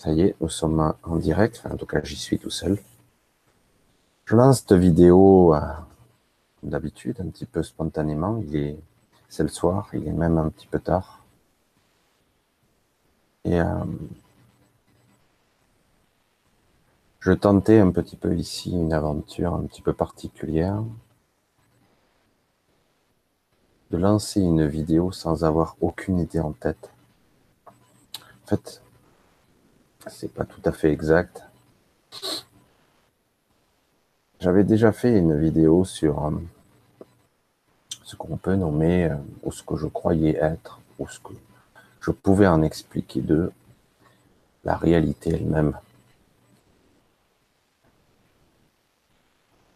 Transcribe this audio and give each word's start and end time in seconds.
Ça 0.00 0.12
y 0.12 0.22
est, 0.22 0.34
nous 0.40 0.48
sommes 0.48 0.94
en 1.02 1.16
direct. 1.16 1.62
en 1.70 1.76
tout 1.76 1.84
cas, 1.84 2.00
j'y 2.02 2.16
suis 2.16 2.38
tout 2.38 2.48
seul. 2.48 2.78
Je 4.24 4.34
lance 4.34 4.60
cette 4.60 4.72
vidéo 4.72 5.54
euh, 5.54 5.60
d'habitude, 6.62 7.20
un 7.20 7.28
petit 7.28 7.44
peu 7.44 7.62
spontanément. 7.62 8.38
Il 8.38 8.56
est, 8.56 8.78
c'est 9.28 9.42
le 9.42 9.50
soir, 9.50 9.90
il 9.92 10.08
est 10.08 10.12
même 10.12 10.38
un 10.38 10.48
petit 10.48 10.66
peu 10.66 10.80
tard. 10.80 11.22
Et 13.44 13.60
euh, 13.60 13.84
je 17.18 17.32
tentais 17.32 17.80
un 17.80 17.90
petit 17.90 18.16
peu 18.16 18.34
ici 18.34 18.72
une 18.72 18.94
aventure 18.94 19.52
un 19.52 19.66
petit 19.66 19.82
peu 19.82 19.92
particulière 19.92 20.82
de 23.90 23.98
lancer 23.98 24.40
une 24.40 24.66
vidéo 24.66 25.12
sans 25.12 25.44
avoir 25.44 25.76
aucune 25.82 26.20
idée 26.20 26.40
en 26.40 26.52
tête. 26.52 26.90
En 28.44 28.46
fait, 28.46 28.80
c'est 30.06 30.32
pas 30.32 30.44
tout 30.44 30.62
à 30.64 30.72
fait 30.72 30.90
exact. 30.90 31.42
J'avais 34.40 34.64
déjà 34.64 34.92
fait 34.92 35.18
une 35.18 35.38
vidéo 35.38 35.84
sur 35.84 36.26
euh, 36.26 36.30
ce 38.04 38.16
qu'on 38.16 38.36
peut 38.38 38.54
nommer, 38.54 39.10
euh, 39.10 39.16
ou 39.42 39.52
ce 39.52 39.62
que 39.62 39.76
je 39.76 39.86
croyais 39.86 40.36
être, 40.36 40.80
ou 40.98 41.06
ce 41.08 41.20
que 41.20 41.34
je 42.00 42.10
pouvais 42.10 42.46
en 42.46 42.62
expliquer 42.62 43.20
de 43.20 43.52
la 44.64 44.76
réalité 44.76 45.30
elle-même. 45.34 45.76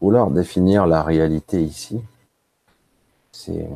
Ou 0.01 0.11
alors 0.11 0.31
définir 0.31 0.87
la 0.87 1.03
réalité 1.03 1.63
ici, 1.63 2.01
c'est 3.33 3.69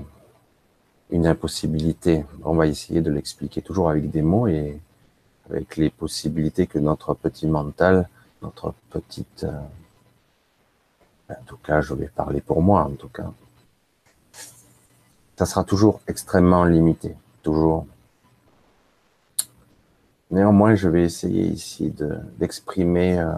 une 1.10 1.26
impossibilité. 1.26 2.24
On 2.44 2.54
va 2.54 2.66
essayer 2.66 3.00
de 3.00 3.10
l'expliquer 3.10 3.62
toujours 3.62 3.90
avec 3.90 4.10
des 4.10 4.22
mots 4.22 4.46
et 4.46 4.80
avec 5.50 5.76
les 5.76 5.90
possibilités 5.90 6.66
que 6.66 6.78
notre 6.78 7.14
petit 7.14 7.46
mental, 7.46 8.08
notre 8.42 8.74
petite... 8.90 9.44
Euh, 9.44 9.60
en 11.30 11.44
tout 11.46 11.58
cas, 11.58 11.80
je 11.80 11.94
vais 11.94 12.08
parler 12.08 12.40
pour 12.40 12.62
moi, 12.62 12.84
en 12.84 12.92
tout 12.92 13.08
cas. 13.08 13.30
Ça 15.36 15.46
sera 15.46 15.62
toujours 15.62 16.00
extrêmement 16.08 16.64
limité, 16.64 17.14
toujours. 17.42 17.86
Néanmoins, 20.30 20.74
je 20.74 20.88
vais 20.88 21.04
essayer 21.04 21.46
ici 21.46 21.94
d'exprimer 22.38 23.18
euh, 23.18 23.32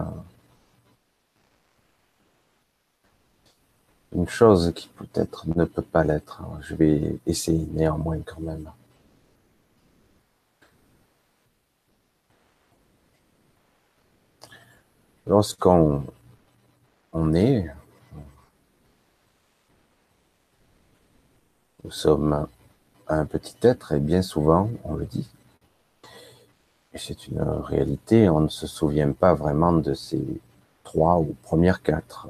une 4.13 4.29
chose 4.29 4.73
qui 4.75 4.89
peut-être 4.89 5.49
ne 5.49 5.65
peut 5.65 5.83
pas 5.83 6.05
l'être. 6.05 6.43
Je 6.63 6.75
vais 6.75 7.19
essayer 7.27 7.67
néanmoins 7.73 8.21
quand 8.25 8.41
même. 8.41 8.71
Lorsqu'on 15.27 16.05
on 17.13 17.35
est, 17.35 17.67
nous 21.85 21.91
sommes 21.91 22.47
un 23.09 23.25
petit 23.27 23.57
être 23.63 23.93
et 23.93 24.01
bien 24.01 24.23
souvent 24.23 24.71
on 24.85 24.95
le 24.95 25.07
dit. 25.07 25.29
Et 26.93 26.99
c'est 26.99 27.29
une 27.29 27.41
réalité, 27.41 28.29
on 28.29 28.41
ne 28.41 28.49
se 28.49 28.67
souvient 28.67 29.13
pas 29.13 29.35
vraiment 29.35 29.73
de 29.73 29.95
ces 29.95 30.41
trois 30.83 31.19
ou 31.19 31.37
premières 31.43 31.83
quatre 31.83 32.29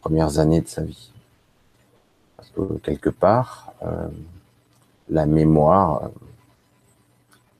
premières 0.00 0.38
années 0.38 0.60
de 0.60 0.68
sa 0.68 0.82
vie. 0.82 1.12
Parce 2.36 2.50
que 2.50 2.78
quelque 2.78 3.10
part, 3.10 3.72
euh, 3.82 4.08
la 5.08 5.26
mémoire, 5.26 6.10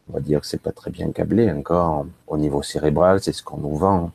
on 0.09 0.13
va 0.15 0.21
dire 0.21 0.41
que 0.41 0.47
c'est 0.47 0.63
pas 0.63 0.73
très 0.73 0.91
bien 0.91 1.11
câblé 1.13 1.51
encore 1.51 2.07
au 2.27 2.37
niveau 2.37 2.63
cérébral, 2.63 3.21
c'est 3.21 3.33
ce 3.33 3.43
qu'on 3.43 3.59
nous 3.59 3.77
vend. 3.77 4.13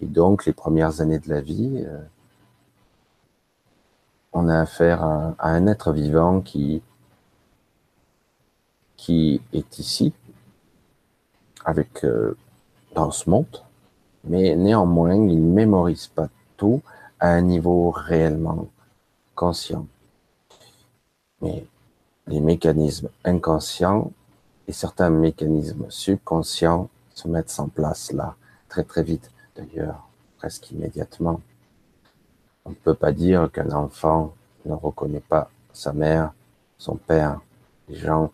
Et 0.00 0.06
donc, 0.06 0.46
les 0.46 0.52
premières 0.52 1.00
années 1.00 1.18
de 1.18 1.28
la 1.28 1.40
vie, 1.40 1.84
euh, 1.86 2.00
on 4.32 4.48
a 4.48 4.60
affaire 4.60 5.02
à, 5.02 5.34
un 5.38 5.66
être 5.66 5.92
vivant 5.92 6.40
qui, 6.40 6.82
qui 8.96 9.40
est 9.52 9.78
ici, 9.78 10.12
avec 11.64 12.04
euh, 12.04 12.36
dans 12.94 13.10
ce 13.10 13.30
monde, 13.30 13.62
mais 14.24 14.56
néanmoins, 14.56 15.14
il 15.14 15.48
ne 15.48 15.54
mémorise 15.54 16.08
pas 16.08 16.28
tout 16.56 16.82
à 17.20 17.30
un 17.30 17.42
niveau 17.42 17.90
réellement 17.90 18.68
conscient. 19.34 19.86
Mais 21.40 21.66
les 22.26 22.40
mécanismes 22.40 23.08
inconscients 23.24 24.10
et 24.68 24.72
certains 24.72 25.10
mécanismes 25.10 25.86
subconscients 25.90 26.88
se 27.14 27.28
mettent 27.28 27.54
en 27.58 27.68
place 27.68 28.12
là, 28.12 28.34
très 28.68 28.84
très 28.84 29.02
vite 29.02 29.30
d'ailleurs, 29.56 30.08
presque 30.38 30.70
immédiatement. 30.70 31.40
On 32.64 32.70
ne 32.70 32.74
peut 32.74 32.94
pas 32.94 33.12
dire 33.12 33.50
qu'un 33.52 33.70
enfant 33.70 34.34
ne 34.64 34.74
reconnaît 34.74 35.20
pas 35.20 35.50
sa 35.72 35.92
mère, 35.92 36.32
son 36.78 36.96
père, 36.96 37.40
les 37.88 37.96
gens 37.96 38.30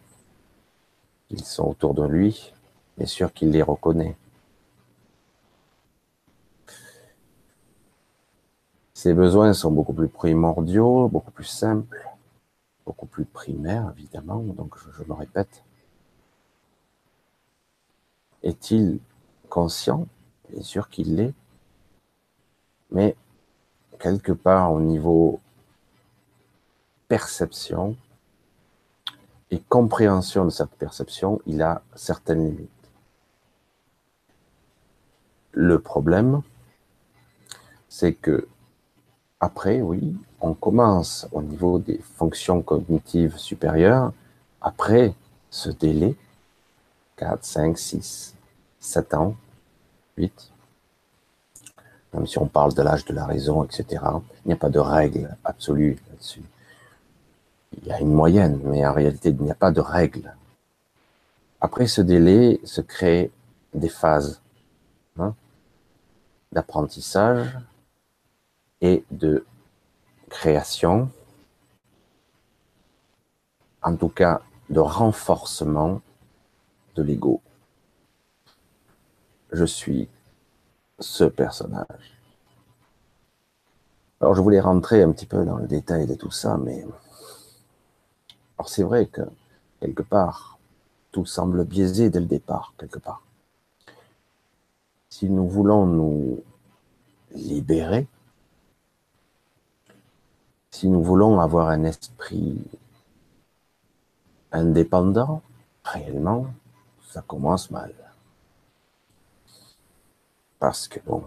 qui 1.29 1.39
sont 1.39 1.69
autour 1.69 1.95
de 1.95 2.05
lui, 2.05 2.53
bien 2.97 3.07
sûr 3.07 3.33
qu'il 3.33 3.51
les 3.51 3.63
reconnaît. 3.63 4.17
Ses 8.95 9.15
besoins 9.15 9.53
sont 9.53 9.73
beaucoup 9.73 9.93
plus 9.93 10.09
primordiaux, 10.09 11.09
beaucoup 11.09 11.33
plus 11.33 11.45
simples, 11.45 12.09
beaucoup 12.87 13.07
plus 13.07 13.25
primaires, 13.25 13.93
évidemment, 13.97 14.39
donc 14.39 14.77
je, 14.79 15.03
je 15.03 15.09
me 15.09 15.15
répète. 15.15 15.65
Est-il 18.43 19.01
conscient 19.49 20.07
bien 20.53 20.63
sûr 20.63 20.89
qu'il 20.89 21.17
l'est, 21.17 21.35
mais 22.91 23.17
quelque 23.99 24.33
part 24.33 24.73
au 24.73 24.81
niveau 24.81 25.41
perception 27.09 27.97
et 29.51 29.59
compréhension 29.59 30.45
de 30.45 30.51
cette 30.51 30.71
perception, 30.71 31.41
il 31.47 31.63
a 31.63 31.83
certaines 31.95 32.45
limites. 32.45 32.71
Le 35.53 35.79
problème, 35.79 36.43
c'est 37.89 38.15
que 38.15 38.49
après, 39.41 39.83
oui, 39.83 40.17
on 40.41 40.55
commence 40.55 41.27
au 41.33 41.43
niveau 41.43 41.79
des 41.79 41.99
fonctions 41.99 42.63
cognitives 42.63 43.37
supérieures, 43.37 44.13
après 44.61 45.15
ce 45.51 45.69
délai, 45.69 46.17
4, 47.17 47.45
5, 47.45 47.79
6, 47.79 48.35
7 48.81 49.15
ans, 49.15 49.37
8. 50.17 50.53
Même 52.15 52.27
si 52.27 52.39
on 52.39 52.47
parle 52.47 52.75
de 52.75 52.83
l'âge 52.83 53.05
de 53.05 53.15
la 53.15 53.25
raison, 53.25 53.65
etc., 53.65 54.05
il 54.45 54.49
n'y 54.49 54.53
a 54.53 54.57
pas 54.57 54.69
de 54.69 54.79
règle 54.79 55.37
absolue 55.45 55.99
là-dessus. 56.11 56.43
Il 57.79 57.87
y 57.89 57.93
a 57.93 58.01
une 58.01 58.13
moyenne, 58.13 58.61
mais 58.65 58.87
en 58.87 58.93
réalité, 58.93 59.31
il 59.31 59.43
n'y 59.43 59.51
a 59.51 59.55
pas 59.55 59.71
de 59.71 59.81
règle. 59.81 60.35
Après 61.61 61.87
ce 61.87 62.03
délai 62.03 62.61
se 62.65 62.81
créent 62.81 63.31
des 63.73 63.89
phases 63.89 64.41
hein, 65.19 65.35
d'apprentissage 66.51 67.57
et 68.81 69.05
de 69.11 69.47
création, 70.29 71.09
en 73.83 73.97
tout 73.97 74.09
cas 74.09 74.43
de 74.71 74.81
renforcement 74.81 76.01
de 76.97 77.03
l'ego 77.03 77.41
je 79.53 79.65
suis 79.65 80.09
ce 80.99 81.25
personnage. 81.25 82.19
Alors 84.21 84.35
je 84.35 84.41
voulais 84.41 84.61
rentrer 84.61 85.03
un 85.03 85.13
petit 85.13 85.27
peu 85.27 85.45
dans 85.45 85.57
le 85.57 85.67
détail 85.67 86.07
de 86.07 86.15
tout 86.15 86.31
ça, 86.31 86.57
mais 86.57 86.85
alors 88.57 88.69
c'est 88.69 88.83
vrai 88.83 89.07
que 89.07 89.23
quelque 89.81 90.03
part, 90.03 90.59
tout 91.11 91.27
semble 91.27 91.65
biaisé 91.65 92.09
dès 92.09 92.21
le 92.21 92.27
départ, 92.27 92.73
quelque 92.79 92.99
part. 92.99 93.23
Si 95.11 95.29
nous 95.29 95.47
voulons 95.47 95.87
nous 95.87 96.43
libérer, 97.35 98.07
si 100.71 100.89
nous 100.89 101.03
voulons 101.03 101.41
avoir 101.41 101.69
un 101.69 101.85
esprit 101.85 102.63
indépendant, 104.53 105.43
réellement, 105.85 106.47
ça 107.09 107.23
commence 107.23 107.71
mal 107.71 107.93
parce 110.63 110.87
que 110.87 111.01
bon, 111.01 111.25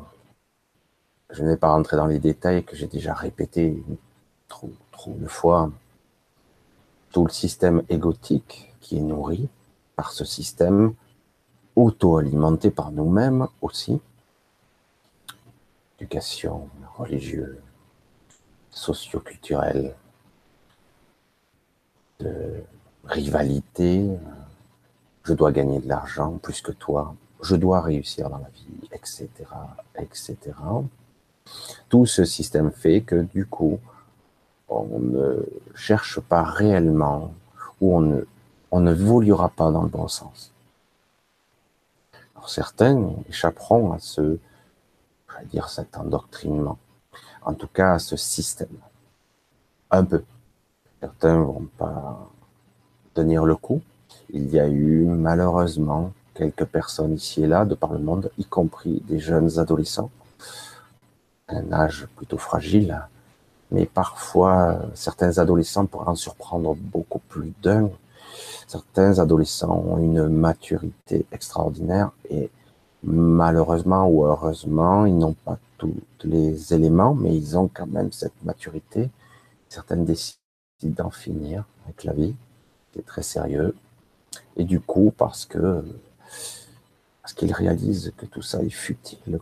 je 1.29 1.43
ne 1.43 1.49
vais 1.49 1.57
pas 1.57 1.67
rentrer 1.67 1.97
dans 1.97 2.05
les 2.05 2.19
détails 2.19 2.63
que 2.63 2.73
j'ai 2.73 2.87
déjà 2.87 3.13
répété 3.13 3.83
trop, 4.47 4.71
trop 4.93 5.11
de 5.11 5.27
fois. 5.27 5.69
Tout 7.11 7.25
le 7.25 7.31
système 7.33 7.83
égotique 7.89 8.73
qui 8.79 8.97
est 8.97 9.01
nourri 9.01 9.49
par 9.97 10.13
ce 10.13 10.23
système 10.23 10.93
auto-alimenté 11.75 12.71
par 12.71 12.93
nous-mêmes 12.93 13.49
aussi. 13.61 13.99
Éducation 15.99 16.69
religieuse, 16.95 17.57
socio-culturelle, 18.69 19.97
de 22.21 22.63
rivalité. 23.03 24.07
Je 25.25 25.33
dois 25.33 25.51
gagner 25.51 25.81
de 25.81 25.89
l'argent 25.89 26.37
plus 26.37 26.61
que 26.61 26.71
toi. 26.71 27.13
Je 27.41 27.55
dois 27.55 27.81
réussir 27.81 28.29
dans 28.29 28.37
la 28.37 28.49
vie, 28.49 28.89
etc., 28.91 29.27
etc. 29.97 30.37
Tout 31.89 32.05
ce 32.05 32.25
système 32.25 32.71
fait 32.71 33.01
que 33.01 33.21
du 33.21 33.45
coup, 33.45 33.79
on 34.67 34.99
ne 34.99 35.45
cherche 35.75 36.19
pas 36.19 36.43
réellement 36.43 37.33
ou 37.81 37.95
on 37.95 38.01
ne, 38.01 38.25
on 38.71 39.49
pas 39.49 39.71
dans 39.71 39.83
le 39.83 39.89
bon 39.89 40.07
sens. 40.07 40.51
Alors 42.35 42.49
certains 42.49 43.13
échapperont 43.29 43.93
à 43.93 43.99
ce, 43.99 44.37
je 45.29 45.37
vais 45.37 45.45
dire, 45.45 45.69
cet 45.69 45.97
endoctrinement, 45.97 46.77
en 47.43 47.53
tout 47.53 47.67
cas 47.67 47.93
à 47.93 47.99
ce 47.99 48.17
système, 48.17 48.77
un 49.91 50.03
peu. 50.03 50.23
Certains 50.99 51.37
vont 51.37 51.67
pas 51.77 52.27
tenir 53.13 53.45
le 53.45 53.55
coup. 53.55 53.81
Il 54.29 54.49
y 54.49 54.59
a 54.59 54.67
eu 54.67 55.05
malheureusement 55.05 56.11
quelques 56.35 56.65
personnes 56.65 57.13
ici 57.13 57.43
et 57.43 57.47
là 57.47 57.65
de 57.65 57.73
par 57.73 57.91
le 57.93 57.99
monde, 57.99 58.29
y 58.37 58.45
compris 58.45 59.01
des 59.07 59.19
jeunes 59.19 59.57
adolescents, 59.57 60.11
un 61.47 61.71
âge 61.71 62.07
plutôt 62.15 62.37
fragile, 62.37 63.01
mais 63.71 63.85
parfois 63.85 64.81
certains 64.93 65.37
adolescents 65.37 65.85
pourraient 65.85 66.09
en 66.09 66.15
surprendre 66.15 66.75
beaucoup 66.75 67.19
plus 67.19 67.53
d'un. 67.63 67.89
Certains 68.67 69.19
adolescents 69.19 69.83
ont 69.87 69.97
une 69.97 70.27
maturité 70.27 71.25
extraordinaire 71.31 72.11
et 72.29 72.49
malheureusement 73.03 74.07
ou 74.07 74.25
heureusement, 74.25 75.05
ils 75.05 75.17
n'ont 75.17 75.33
pas 75.45 75.57
tous 75.77 75.93
les 76.23 76.73
éléments, 76.73 77.13
mais 77.13 77.35
ils 77.35 77.57
ont 77.57 77.69
quand 77.71 77.87
même 77.87 78.11
cette 78.11 78.43
maturité. 78.43 79.09
Certaines 79.69 80.05
décident 80.05 80.39
d'en 80.83 81.09
finir 81.09 81.65
avec 81.85 82.03
la 82.03 82.13
vie, 82.13 82.35
c'est 82.93 83.05
très 83.05 83.23
sérieux. 83.23 83.75
Et 84.57 84.63
du 84.63 84.79
coup, 84.79 85.13
parce 85.15 85.45
que 85.45 85.83
parce 87.25 87.33
qu'ils 87.33 87.54
réalisent 87.54 88.13
que 88.18 88.27
tout 88.27 88.44
ça 88.44 88.62
est 88.62 88.69
futile. 88.69 89.39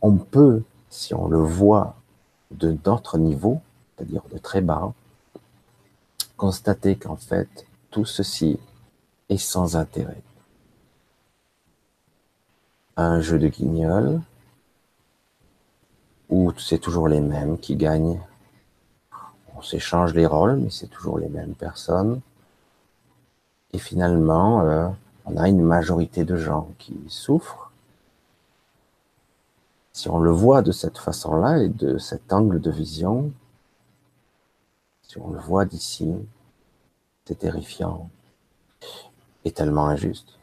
On 0.00 0.16
peut, 0.16 0.62
si 0.88 1.12
on 1.12 1.28
le 1.28 1.40
voit 1.40 1.94
de 2.50 2.74
notre 2.86 3.18
niveau, 3.18 3.60
c'est-à-dire 3.94 4.22
de 4.32 4.38
très 4.38 4.62
bas, 4.62 4.94
constater 6.38 6.96
qu'en 6.96 7.16
fait, 7.16 7.66
tout 7.90 8.06
ceci 8.06 8.58
est 9.28 9.36
sans 9.36 9.76
intérêt. 9.76 10.22
Un 12.96 13.20
jeu 13.20 13.38
de 13.38 13.48
guignol, 13.48 14.22
où 16.30 16.50
c'est 16.56 16.78
toujours 16.78 17.08
les 17.08 17.20
mêmes 17.20 17.58
qui 17.58 17.76
gagnent. 17.76 18.22
On 19.54 19.60
s'échange 19.60 20.14
les 20.14 20.24
rôles, 20.24 20.56
mais 20.56 20.70
c'est 20.70 20.88
toujours 20.88 21.18
les 21.18 21.28
mêmes 21.28 21.54
personnes. 21.54 22.22
Et 23.74 23.78
finalement, 23.78 24.62
euh, 24.62 24.88
on 25.30 25.36
a 25.36 25.48
une 25.48 25.62
majorité 25.62 26.24
de 26.24 26.36
gens 26.36 26.70
qui 26.78 26.96
souffrent. 27.08 27.70
Si 29.92 30.08
on 30.08 30.18
le 30.18 30.30
voit 30.30 30.62
de 30.62 30.72
cette 30.72 30.98
façon-là 30.98 31.58
et 31.58 31.68
de 31.68 31.98
cet 31.98 32.32
angle 32.32 32.60
de 32.60 32.70
vision, 32.70 33.32
si 35.02 35.18
on 35.18 35.30
le 35.30 35.38
voit 35.38 35.64
d'ici, 35.64 36.14
c'est 37.24 37.38
terrifiant 37.38 38.08
et 39.44 39.52
tellement 39.52 39.88
injuste. 39.88 40.38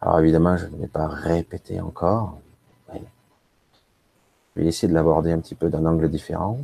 Alors 0.00 0.20
évidemment, 0.20 0.56
je 0.56 0.66
ne 0.66 0.76
vais 0.76 0.88
pas 0.88 1.08
répéter 1.08 1.80
encore, 1.80 2.38
mais 2.92 3.02
je 4.54 4.60
vais 4.60 4.66
essayer 4.66 4.88
de 4.88 4.94
l'aborder 4.94 5.32
un 5.32 5.40
petit 5.40 5.54
peu 5.54 5.70
d'un 5.70 5.86
angle 5.86 6.10
différent, 6.10 6.58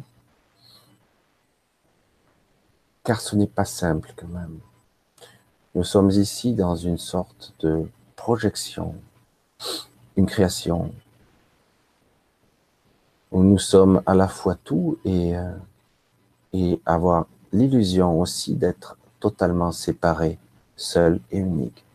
car 3.05 3.21
ce 3.21 3.37
n'est 3.37 3.47
pas 3.47 3.65
simple 3.65 4.13
quand 4.17 4.29
même. 4.29 4.61
Nous 5.75 5.85
sommes 5.85 6.11
ici 6.11 6.53
dans 6.53 6.77
une 6.77 6.99
sorte 6.99 7.55
de 7.61 7.89
projection, 8.15 8.95
une 10.17 10.27
création, 10.27 10.93
où 13.31 13.43
nous 13.43 13.59
sommes 13.59 14.03
à 14.05 14.15
la 14.15 14.29
fois 14.29 14.55
tout 14.65 14.99
et, 15.07 15.35
euh, 15.35 15.57
et 16.53 16.79
avoir 16.85 17.27
l'illusion 17.53 18.21
aussi 18.21 18.55
d'être 18.55 18.99
totalement 19.19 19.73
séparés, 19.73 20.39
seuls 20.77 21.21
et 21.31 21.39
uniques. 21.39 21.87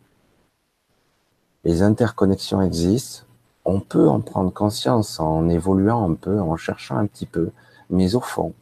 Les 1.62 1.82
interconnexions 1.82 2.60
existent, 2.60 3.26
on 3.64 3.78
peut 3.78 4.08
en 4.08 4.20
prendre 4.20 4.52
conscience 4.52 5.20
en 5.20 5.48
évoluant 5.48 6.10
un 6.10 6.14
peu, 6.14 6.40
en 6.40 6.56
cherchant 6.56 6.96
un 6.96 7.06
petit 7.06 7.26
peu, 7.26 7.52
mais 7.90 8.16
au 8.16 8.20
fond, 8.20 8.54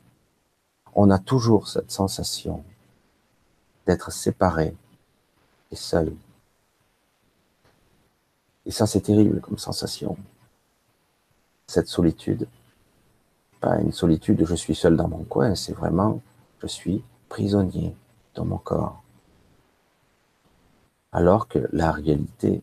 on 0.95 1.09
a 1.09 1.19
toujours 1.19 1.69
cette 1.69 1.91
sensation 1.91 2.63
d'être 3.87 4.13
séparés, 4.13 4.75
et 5.71 5.77
seul. 5.77 6.13
Et 8.65 8.71
ça, 8.71 8.87
c'est 8.87 9.01
terrible 9.01 9.41
comme 9.41 9.59
sensation. 9.59 10.17
Cette 11.67 11.89
solitude. 11.89 12.49
Pas 13.61 13.79
une 13.81 13.93
solitude, 13.93 14.45
je 14.45 14.55
suis 14.55 14.75
seul 14.75 14.97
dans 14.97 15.09
mon 15.09 15.25
coin, 15.25 15.55
c'est 15.55 15.73
vraiment, 15.73 16.21
je 16.61 16.67
suis 16.67 17.03
prisonnier 17.29 17.95
dans 18.35 18.45
mon 18.45 18.59
corps. 18.59 19.03
Alors 21.13 21.49
que 21.49 21.69
la 21.73 21.93
réalité 21.93 22.61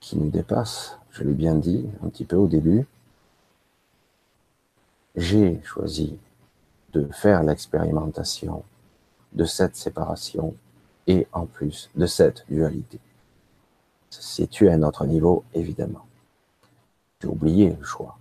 qui 0.00 0.16
nous 0.16 0.30
dépasse, 0.30 0.98
je 1.10 1.22
l'ai 1.22 1.34
bien 1.34 1.54
dit 1.54 1.86
un 2.02 2.08
petit 2.08 2.24
peu 2.24 2.36
au 2.36 2.46
début, 2.46 2.86
j'ai 5.14 5.60
choisi 5.62 6.18
de 6.92 7.06
faire 7.12 7.42
l'expérimentation 7.42 8.64
de 9.32 9.44
cette 9.44 9.76
séparation 9.76 10.54
et 11.06 11.26
en 11.32 11.46
plus 11.46 11.90
de 11.94 12.06
cette 12.06 12.44
dualité. 12.48 13.00
Se 14.10 14.22
situe 14.22 14.68
à 14.68 14.74
un 14.74 14.82
autre 14.82 15.06
niveau, 15.06 15.44
évidemment. 15.54 16.06
J'ai 17.20 17.28
oublié 17.28 17.70
le 17.70 17.84
choix. 17.84 18.18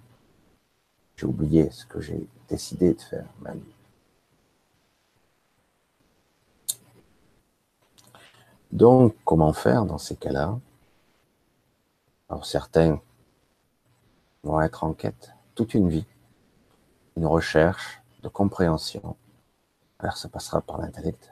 J'ai 1.16 1.25
oublié 1.25 1.69
ce 1.69 1.86
que 1.86 2.00
j'ai 2.00 2.28
décidé 2.48 2.94
de 2.94 3.01
faire, 3.01 3.28
même. 3.42 3.62
Donc, 8.72 9.16
comment 9.25 9.54
faire 9.54 9.86
dans 9.86 9.98
ces 9.98 10.16
cas-là? 10.16 10.57
Alors, 12.30 12.45
certains 12.45 13.01
vont 14.44 14.62
être 14.62 14.86
en 14.86 14.94
quête 14.94 15.31
toute 15.56 15.74
une 15.74 15.89
vie, 15.89 16.06
une 17.18 17.25
recherche 17.25 18.01
de 18.24 18.30
compréhension. 18.30 19.18
Alors, 20.00 20.16
ça 20.16 20.30
passera 20.30 20.61
par 20.61 20.78
l'intellect, 20.78 21.31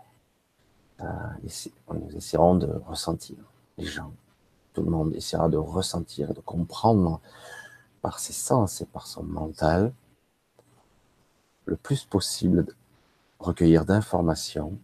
nous 1.00 2.16
essaierons 2.16 2.56
de 2.56 2.68
ressentir 2.86 3.38
les 3.78 3.86
gens. 3.86 4.12
Tout 4.74 4.84
le 4.84 4.92
monde 4.92 5.14
essaiera 5.16 5.50
de 5.50 5.58
ressentir, 5.58 6.34
de 6.34 6.42
comprendre 6.42 7.22
par 8.02 8.20
ses 8.20 8.34
sens 8.34 8.82
et 8.82 8.86
par 8.86 9.08
son 9.08 9.24
mental 9.24 9.94
le 11.66 11.76
plus 11.76 12.04
possible, 12.04 12.66
recueillir 13.40 13.86
d'informations, 13.86 14.78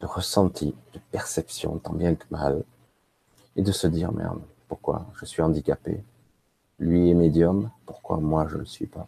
de 0.00 0.06
ressenti, 0.06 0.74
de 0.92 1.00
perception, 1.10 1.78
tant 1.78 1.94
bien 1.94 2.14
que 2.14 2.26
mal, 2.30 2.64
et 3.54 3.62
de 3.62 3.72
se 3.72 3.86
dire, 3.86 4.12
merde, 4.12 4.42
pourquoi 4.68 5.06
je 5.14 5.24
suis 5.24 5.42
handicapé? 5.42 6.04
Lui 6.78 7.10
est 7.10 7.14
médium, 7.14 7.70
pourquoi 7.86 8.18
moi 8.18 8.46
je 8.48 8.54
ne 8.54 8.60
le 8.60 8.66
suis 8.66 8.86
pas? 8.86 9.06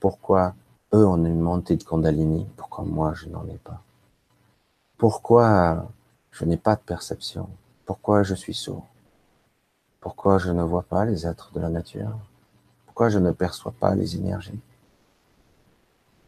Pourquoi 0.00 0.54
eux 0.94 1.06
ont 1.06 1.16
une 1.16 1.40
montée 1.40 1.76
de 1.76 1.82
Kundalini, 1.82 2.46
pourquoi 2.56 2.84
moi 2.84 3.12
je 3.14 3.28
n'en 3.28 3.46
ai 3.48 3.58
pas? 3.58 3.82
Pourquoi 4.96 5.88
je 6.30 6.44
n'ai 6.44 6.56
pas 6.56 6.76
de 6.76 6.80
perception? 6.80 7.48
Pourquoi 7.84 8.22
je 8.22 8.34
suis 8.34 8.54
sourd? 8.54 8.86
Pourquoi 10.00 10.38
je 10.38 10.52
ne 10.52 10.62
vois 10.62 10.84
pas 10.84 11.04
les 11.04 11.26
êtres 11.26 11.50
de 11.52 11.60
la 11.60 11.68
nature? 11.68 12.16
Pourquoi 12.86 13.08
je 13.08 13.18
ne 13.18 13.32
perçois 13.32 13.72
pas 13.72 13.94
les 13.96 14.14
énergies? 14.16 14.60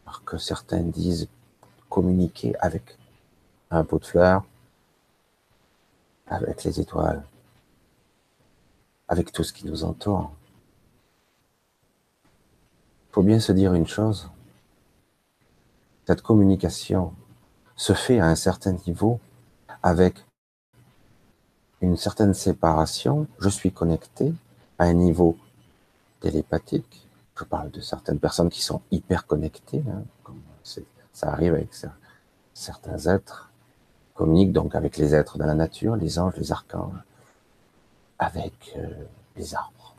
Alors 0.05 0.25
que 0.25 0.37
certains 0.37 0.83
disent 0.83 1.29
communiquer 1.89 2.57
avec 2.59 2.99
un 3.71 3.85
pot 3.85 4.01
de 4.01 4.05
fleurs, 4.05 4.45
avec 6.27 6.65
les 6.65 6.81
étoiles, 6.81 7.23
avec 9.07 9.31
tout 9.31 9.45
ce 9.45 9.53
qui 9.53 9.67
nous 9.67 9.85
entoure. 9.85 10.33
Il 12.25 13.13
faut 13.13 13.23
bien 13.23 13.39
se 13.39 13.53
dire 13.53 13.73
une 13.75 13.87
chose, 13.87 14.29
cette 16.07 16.23
communication 16.23 17.13
se 17.75 17.93
fait 17.93 18.21
à 18.21 18.27
un 18.27 18.37
certain 18.37 18.77
niveau 18.87 19.19
avec 19.83 20.25
une 21.81 21.97
certaine 21.97 22.33
séparation. 22.33 23.27
Je 23.41 23.49
suis 23.49 23.73
connecté 23.73 24.33
à 24.79 24.85
un 24.85 24.93
niveau 24.93 25.37
télépathique. 26.21 27.09
Je 27.37 27.45
parle 27.45 27.71
de 27.73 27.81
certaines 27.81 28.21
personnes 28.21 28.51
qui 28.51 28.63
sont 28.63 28.83
hyper 28.93 29.27
connectées. 29.27 29.83
Hein, 29.91 30.05
comme 30.23 30.41
ça 31.13 31.33
arrive 31.33 31.55
avec 31.55 31.71
certains 32.55 32.99
êtres. 33.07 33.51
Communiquent 34.15 34.53
donc 34.53 34.75
avec 34.75 34.97
les 34.99 35.15
êtres 35.15 35.39
de 35.39 35.45
la 35.45 35.55
nature, 35.55 35.97
les 35.97 36.19
anges, 36.19 36.37
les 36.37 36.53
archanges, 36.53 37.03
avec 38.19 38.73
euh, 38.77 39.05
les 39.37 39.55
arbres, 39.55 39.95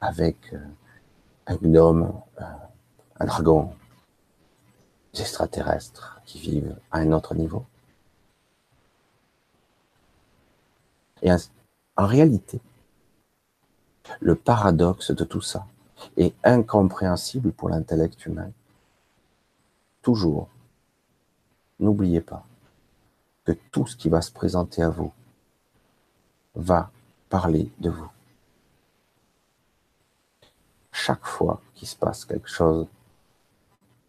avec 0.00 0.36
euh, 0.54 0.58
un 1.48 1.56
gnome, 1.56 2.12
euh, 2.40 2.44
un 3.20 3.26
dragon, 3.26 3.72
extraterrestres 5.20 6.20
qui 6.24 6.38
vivent 6.38 6.76
à 6.90 6.98
un 6.98 7.12
autre 7.12 7.34
niveau. 7.34 7.64
Et 11.22 11.30
en 11.96 12.06
réalité, 12.06 12.60
le 14.20 14.34
paradoxe 14.34 15.10
de 15.10 15.24
tout 15.24 15.40
ça 15.40 15.66
est 16.16 16.34
incompréhensible 16.44 17.52
pour 17.52 17.68
l'intellect 17.68 18.24
humain. 18.26 18.50
Toujours, 20.02 20.48
n'oubliez 21.80 22.20
pas 22.20 22.44
que 23.44 23.52
tout 23.72 23.86
ce 23.86 23.96
qui 23.96 24.08
va 24.08 24.22
se 24.22 24.30
présenter 24.30 24.82
à 24.82 24.90
vous 24.90 25.12
va 26.54 26.90
parler 27.28 27.70
de 27.78 27.90
vous. 27.90 28.10
Chaque 30.92 31.26
fois 31.26 31.60
qu'il 31.74 31.88
se 31.88 31.96
passe 31.96 32.24
quelque 32.24 32.48
chose, 32.48 32.86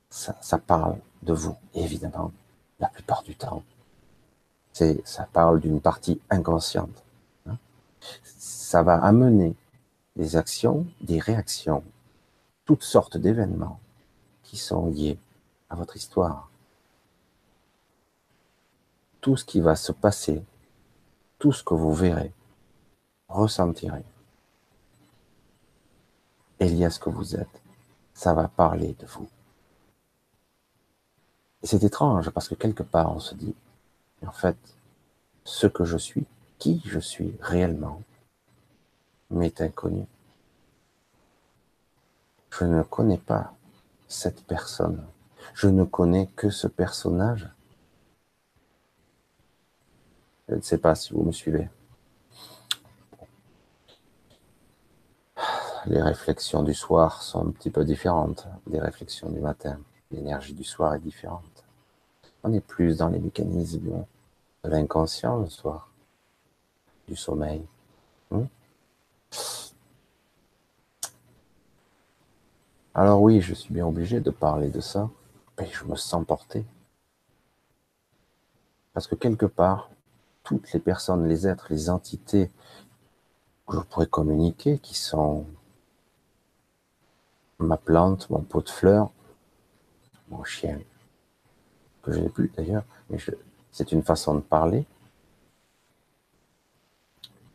ça, 0.09 0.57
parle 0.57 0.97
de 1.23 1.33
vous, 1.33 1.55
évidemment, 1.73 2.31
la 2.79 2.87
plupart 2.87 3.23
du 3.23 3.35
temps. 3.35 3.63
C'est, 4.73 5.05
ça 5.05 5.27
parle 5.31 5.59
d'une 5.59 5.81
partie 5.81 6.19
inconsciente. 6.29 7.03
Hein. 7.47 7.57
Ça 8.23 8.81
va 8.83 9.03
amener 9.03 9.55
des 10.15 10.35
actions, 10.35 10.85
des 11.01 11.19
réactions, 11.19 11.83
toutes 12.65 12.83
sortes 12.83 13.17
d'événements 13.17 13.79
qui 14.43 14.57
sont 14.57 14.87
liés 14.87 15.19
à 15.69 15.75
votre 15.75 15.95
histoire. 15.95 16.49
Tout 19.21 19.37
ce 19.37 19.45
qui 19.45 19.59
va 19.59 19.75
se 19.75 19.91
passer, 19.91 20.43
tout 21.37 21.51
ce 21.51 21.63
que 21.63 21.73
vous 21.73 21.93
verrez, 21.93 22.33
ressentirez, 23.27 24.05
est 26.59 26.67
lié 26.67 26.85
à 26.85 26.89
ce 26.89 26.99
que 26.99 27.09
vous 27.09 27.35
êtes. 27.35 27.61
Ça 28.13 28.33
va 28.33 28.47
parler 28.47 28.95
de 28.99 29.05
vous. 29.05 29.29
C'est 31.63 31.83
étrange 31.83 32.29
parce 32.29 32.47
que 32.47 32.55
quelque 32.55 32.83
part 32.83 33.11
on 33.15 33.19
se 33.19 33.35
dit, 33.35 33.53
en 34.25 34.31
fait, 34.31 34.57
ce 35.43 35.67
que 35.67 35.83
je 35.83 35.97
suis, 35.97 36.25
qui 36.57 36.81
je 36.85 36.99
suis 36.99 37.35
réellement, 37.41 38.01
m'est 39.29 39.61
inconnu. 39.61 40.05
Je 42.49 42.65
ne 42.65 42.83
connais 42.83 43.17
pas 43.17 43.53
cette 44.07 44.43
personne. 44.43 45.05
Je 45.53 45.67
ne 45.67 45.83
connais 45.83 46.27
que 46.27 46.49
ce 46.49 46.67
personnage. 46.67 47.49
Je 50.47 50.55
ne 50.55 50.61
sais 50.61 50.77
pas 50.77 50.95
si 50.95 51.13
vous 51.13 51.23
me 51.23 51.31
suivez. 51.31 51.69
Les 55.85 56.01
réflexions 56.01 56.63
du 56.63 56.73
soir 56.73 57.21
sont 57.21 57.47
un 57.47 57.51
petit 57.51 57.69
peu 57.69 57.85
différentes 57.85 58.47
des 58.67 58.79
réflexions 58.79 59.29
du 59.29 59.39
matin. 59.39 59.79
L'énergie 60.11 60.53
du 60.53 60.63
soir 60.63 60.95
est 60.95 60.99
différente. 60.99 61.63
On 62.43 62.51
est 62.53 62.61
plus 62.61 62.97
dans 62.97 63.09
les 63.09 63.19
mécanismes 63.19 64.05
de 64.63 64.69
l'inconscient 64.69 65.37
le 65.37 65.49
soir, 65.49 65.91
du 67.07 67.15
sommeil. 67.15 67.63
Hmm? 68.31 68.45
Alors 72.95 73.21
oui, 73.21 73.39
je 73.39 73.53
suis 73.53 73.73
bien 73.73 73.85
obligé 73.85 74.19
de 74.19 74.31
parler 74.31 74.69
de 74.69 74.81
ça, 74.81 75.09
mais 75.57 75.69
je 75.71 75.85
me 75.85 75.95
sens 75.95 76.25
porté. 76.25 76.65
Parce 78.93 79.05
que 79.05 79.15
quelque 79.15 79.45
part, 79.45 79.89
toutes 80.43 80.73
les 80.73 80.79
personnes, 80.79 81.27
les 81.27 81.47
êtres, 81.47 81.67
les 81.69 81.89
entités 81.91 82.49
que 83.67 83.77
je 83.77 83.81
pourrais 83.81 84.07
communiquer, 84.07 84.79
qui 84.79 84.95
sont 84.95 85.45
ma 87.59 87.77
plante, 87.77 88.29
mon 88.31 88.41
pot 88.41 88.61
de 88.61 88.69
fleurs, 88.69 89.11
mon 90.29 90.43
chien, 90.43 90.79
que 92.01 92.12
je 92.12 92.19
n'ai 92.19 92.29
plus 92.29 92.51
d'ailleurs, 92.55 92.83
mais 93.09 93.17
c'est 93.71 93.91
une 93.91 94.03
façon 94.03 94.36
de 94.36 94.39
parler. 94.39 94.86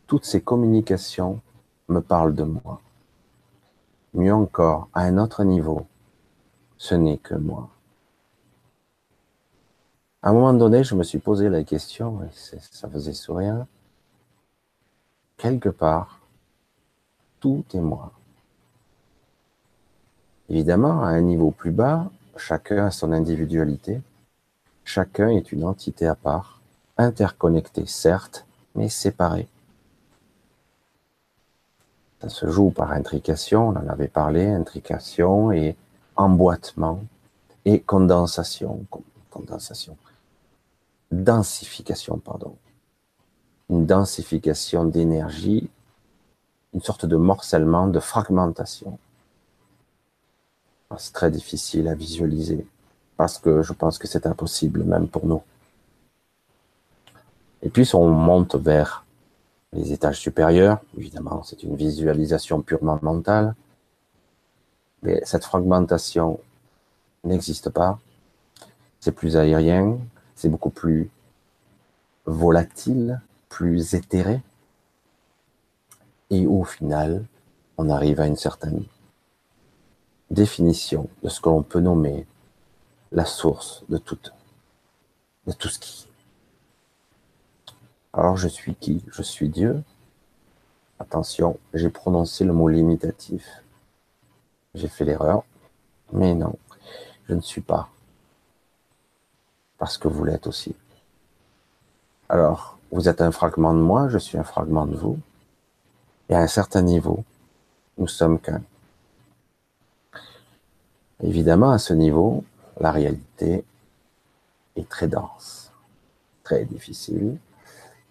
Toutes 0.07 0.25
ces 0.25 0.41
communications 0.41 1.41
me 1.87 1.99
parlent 1.99 2.35
de 2.35 2.43
moi. 2.43 2.81
Mieux 4.13 4.33
encore, 4.33 4.87
à 4.93 5.01
un 5.01 5.17
autre 5.17 5.43
niveau, 5.43 5.87
ce 6.77 6.95
n'est 6.95 7.17
que 7.17 7.35
moi. 7.35 7.69
À 10.21 10.29
un 10.29 10.33
moment 10.33 10.53
donné, 10.53 10.83
je 10.83 10.95
me 10.95 11.03
suis 11.03 11.19
posé 11.19 11.49
la 11.49 11.63
question, 11.63 12.23
et 12.23 12.29
ça 12.31 12.89
faisait 12.89 13.13
sourire, 13.13 13.65
quelque 15.37 15.69
part, 15.69 16.19
tout 17.39 17.63
est 17.73 17.79
moi. 17.79 18.11
Évidemment, 20.49 21.03
à 21.03 21.09
un 21.09 21.21
niveau 21.21 21.51
plus 21.51 21.71
bas, 21.71 22.09
chacun 22.37 22.87
a 22.87 22.91
son 22.91 23.11
individualité, 23.11 24.01
chacun 24.83 25.29
est 25.29 25.51
une 25.51 25.63
entité 25.63 26.07
à 26.07 26.15
part, 26.15 26.61
interconnectée 26.97 27.85
certes, 27.85 28.45
mais 28.75 28.89
séparée. 28.89 29.47
Ça 32.21 32.29
se 32.29 32.49
joue 32.49 32.71
par 32.71 32.91
intrication, 32.91 33.69
on 33.69 33.75
en 33.75 33.87
avait 33.87 34.07
parlé, 34.07 34.47
intrication 34.47 35.51
et 35.51 35.75
emboîtement 36.15 37.01
et 37.65 37.79
condensation, 37.79 38.85
condensation, 39.29 39.97
densification, 41.11 42.17
pardon. 42.17 42.55
Une 43.69 43.85
densification 43.85 44.85
d'énergie, 44.85 45.69
une 46.73 46.81
sorte 46.81 47.05
de 47.05 47.15
morcellement, 47.15 47.87
de 47.87 47.99
fragmentation. 47.99 48.99
C'est 50.97 51.13
très 51.13 51.31
difficile 51.31 51.87
à 51.87 51.95
visualiser 51.95 52.65
parce 53.17 53.37
que 53.37 53.61
je 53.61 53.73
pense 53.73 53.97
que 53.97 54.07
c'est 54.07 54.25
impossible 54.25 54.83
même 54.83 55.07
pour 55.07 55.25
nous. 55.25 55.41
Et 57.61 57.69
puis 57.69 57.89
on 57.93 58.09
monte 58.09 58.55
vers 58.55 59.05
les 59.73 59.91
étages 59.91 60.19
supérieurs, 60.19 60.79
évidemment 60.97 61.43
c'est 61.43 61.63
une 61.63 61.75
visualisation 61.75 62.61
purement 62.61 62.99
mentale, 63.01 63.55
mais 65.01 65.21
cette 65.25 65.43
fragmentation 65.43 66.39
n'existe 67.23 67.69
pas, 67.69 67.99
c'est 68.99 69.11
plus 69.11 69.35
aérien, 69.35 69.97
c'est 70.35 70.49
beaucoup 70.49 70.69
plus 70.69 71.09
volatile, 72.25 73.21
plus 73.49 73.95
éthéré, 73.95 74.41
et 76.29 76.47
au 76.47 76.63
final, 76.63 77.25
on 77.77 77.89
arrive 77.89 78.19
à 78.19 78.27
une 78.27 78.35
certaine 78.35 78.83
définition 80.29 81.09
de 81.23 81.29
ce 81.29 81.39
que 81.39 81.49
l'on 81.49 81.63
peut 81.63 81.79
nommer 81.79 82.25
la 83.11 83.25
source 83.25 83.83
de 83.89 83.97
tout, 83.97 84.19
de 85.47 85.51
tout 85.53 85.69
ce 85.69 85.79
qui. 85.79 86.07
Alors 88.13 88.37
je 88.37 88.47
suis 88.47 88.75
qui? 88.75 89.03
Je 89.11 89.21
suis 89.21 89.49
Dieu. 89.49 89.83
Attention, 90.99 91.59
j'ai 91.73 91.89
prononcé 91.89 92.45
le 92.45 92.53
mot 92.53 92.69
limitatif. 92.69 93.45
J'ai 94.73 94.87
fait 94.87 95.05
l'erreur. 95.05 95.43
Mais 96.13 96.33
non, 96.33 96.55
je 97.27 97.33
ne 97.33 97.41
suis 97.41 97.61
pas. 97.61 97.89
Parce 99.77 99.97
que 99.97 100.07
vous 100.07 100.23
l'êtes 100.23 100.47
aussi. 100.47 100.75
Alors, 102.29 102.77
vous 102.91 103.09
êtes 103.09 103.21
un 103.21 103.31
fragment 103.31 103.73
de 103.73 103.79
moi, 103.79 104.07
je 104.07 104.17
suis 104.17 104.37
un 104.37 104.43
fragment 104.43 104.85
de 104.85 104.95
vous. 104.95 105.19
Et 106.29 106.35
à 106.35 106.39
un 106.39 106.47
certain 106.47 106.81
niveau, 106.81 107.23
nous 107.97 108.07
sommes 108.07 108.39
qu'un. 108.39 108.61
Évidemment, 111.23 111.71
à 111.71 111.77
ce 111.77 111.93
niveau, 111.93 112.43
la 112.79 112.91
réalité 112.91 113.63
est 114.75 114.89
très 114.89 115.07
dense, 115.07 115.71
très 116.43 116.65
difficile, 116.65 117.37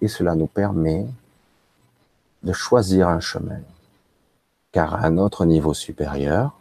et 0.00 0.08
cela 0.08 0.34
nous 0.34 0.46
permet 0.46 1.06
de 2.42 2.52
choisir 2.52 3.08
un 3.08 3.20
chemin. 3.20 3.60
Car 4.72 4.94
à 4.94 5.06
un 5.06 5.18
autre 5.18 5.44
niveau 5.44 5.74
supérieur, 5.74 6.58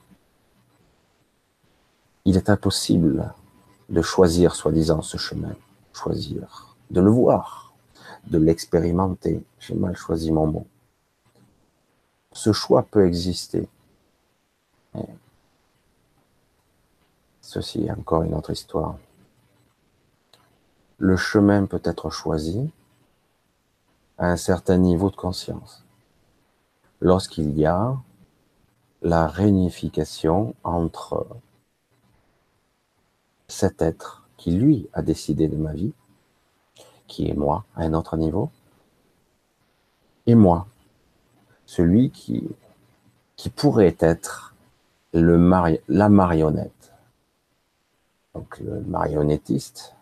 il 2.25 2.38
est 2.38 2.50
impossible 2.50 3.33
de 3.89 4.01
choisir 4.01 4.55
soi-disant 4.55 5.01
ce 5.01 5.17
chemin, 5.17 5.55
choisir, 5.93 6.75
de 6.91 7.01
le 7.01 7.09
voir, 7.09 7.73
de 8.27 8.38
l'expérimenter. 8.38 9.43
J'ai 9.59 9.75
mal 9.75 9.95
choisi 9.95 10.31
mon 10.31 10.47
mot. 10.47 10.67
Ce 12.31 12.51
choix 12.51 12.83
peut 12.83 13.05
exister, 13.05 13.67
Ceci 17.43 17.83
est 17.83 17.91
encore 17.91 18.23
une 18.23 18.33
autre 18.33 18.51
histoire. 18.51 18.95
Le 20.97 21.17
chemin 21.17 21.65
peut 21.65 21.81
être 21.83 22.09
choisi 22.09 22.71
à 24.17 24.27
un 24.27 24.38
certain 24.38 24.77
niveau 24.77 25.09
de 25.09 25.17
conscience. 25.17 25.83
Lorsqu'il 27.01 27.51
y 27.59 27.65
a 27.65 27.97
la 29.01 29.27
réunification 29.27 30.55
entre 30.63 31.27
cet 33.50 33.81
être 33.81 34.25
qui, 34.38 34.51
lui, 34.51 34.88
a 34.93 35.01
décidé 35.01 35.50
de 35.50 35.57
ma 35.57 35.73
vie, 35.73 35.91
qui 37.07 37.27
est 37.27 37.35
moi, 37.35 37.65
à 37.75 37.81
un 37.81 37.93
autre 37.93 38.15
niveau, 38.15 38.50
et 40.27 40.35
moi, 40.35 40.65
celui 41.65 42.09
qui, 42.09 42.47
pourrait 43.57 43.97
être 44.00 44.55
la 45.12 46.07
marionnette 46.07 46.82
donc 48.33 48.59
le 48.59 48.81
marionnettiste 48.81 49.95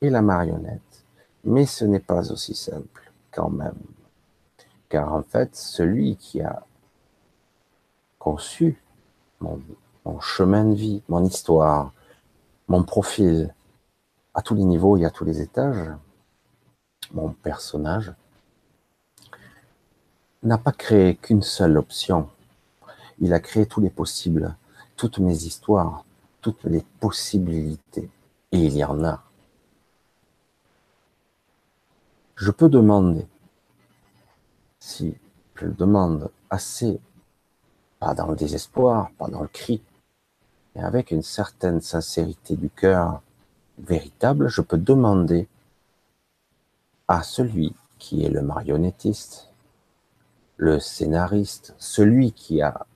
et 0.00 0.10
la 0.10 0.22
marionnette. 0.22 1.04
Mais 1.44 1.66
ce 1.66 1.84
n'est 1.84 2.00
pas 2.00 2.30
aussi 2.32 2.54
simple. 2.54 3.12
quand 3.30 3.50
même. 3.50 3.78
Car 4.88 5.12
en 5.12 5.22
fait, 5.22 5.54
celui 5.54 6.16
qui 6.16 6.40
a 6.40 6.64
conçu 8.18 8.82
mon, 9.40 9.60
chemin 10.20 10.64
de 10.64 10.74
vie, 10.74 11.02
mon 11.08 11.24
histoire, 11.24 11.92
mon 12.66 12.82
profil, 12.82 13.54
à 14.34 14.42
tous 14.42 14.54
les 14.54 14.64
niveaux 14.64 14.96
et 14.96 15.04
à 15.04 15.10
tous 15.10 15.24
les 15.24 15.40
étages, 15.40 15.90
mon 17.12 17.30
personnage, 17.30 18.12
n'a 20.42 20.58
pas 20.58 20.72
créé 20.72 21.14
qu'une 21.14 21.42
seule 21.42 21.78
option. 21.78 22.28
Il 23.20 23.32
a 23.32 23.40
créé 23.40 23.66
tous 23.66 23.80
les 23.80 23.90
possibles, 23.90 24.56
toutes 24.96 25.18
mes 25.18 25.44
histoires, 25.44 26.04
toutes 26.40 26.64
les 26.64 26.84
possibilités. 27.00 28.10
Et 28.52 28.58
il 28.58 28.76
y 28.76 28.84
en 28.84 29.04
a. 29.04 29.22
Je 32.36 32.50
peux 32.50 32.68
demander, 32.68 33.26
si 34.78 35.14
je 35.54 35.66
le 35.66 35.72
demande 35.72 36.30
assez, 36.48 37.00
pas 37.98 38.14
dans 38.14 38.28
le 38.28 38.36
désespoir, 38.36 39.10
pas 39.18 39.28
dans 39.28 39.42
le 39.42 39.48
cri, 39.48 39.82
mais 40.74 40.82
avec 40.82 41.10
une 41.10 41.22
certaine 41.22 41.80
sincérité 41.80 42.56
du 42.56 42.70
cœur 42.70 43.22
véritable, 43.78 44.48
je 44.48 44.62
peux 44.62 44.78
demander 44.78 45.48
à 47.08 47.22
celui 47.22 47.74
qui 47.98 48.24
est 48.24 48.30
le 48.30 48.40
marionnettiste, 48.40 49.50
le 50.56 50.78
scénariste, 50.78 51.74
celui 51.78 52.32
qui 52.32 52.62
a 52.62 52.86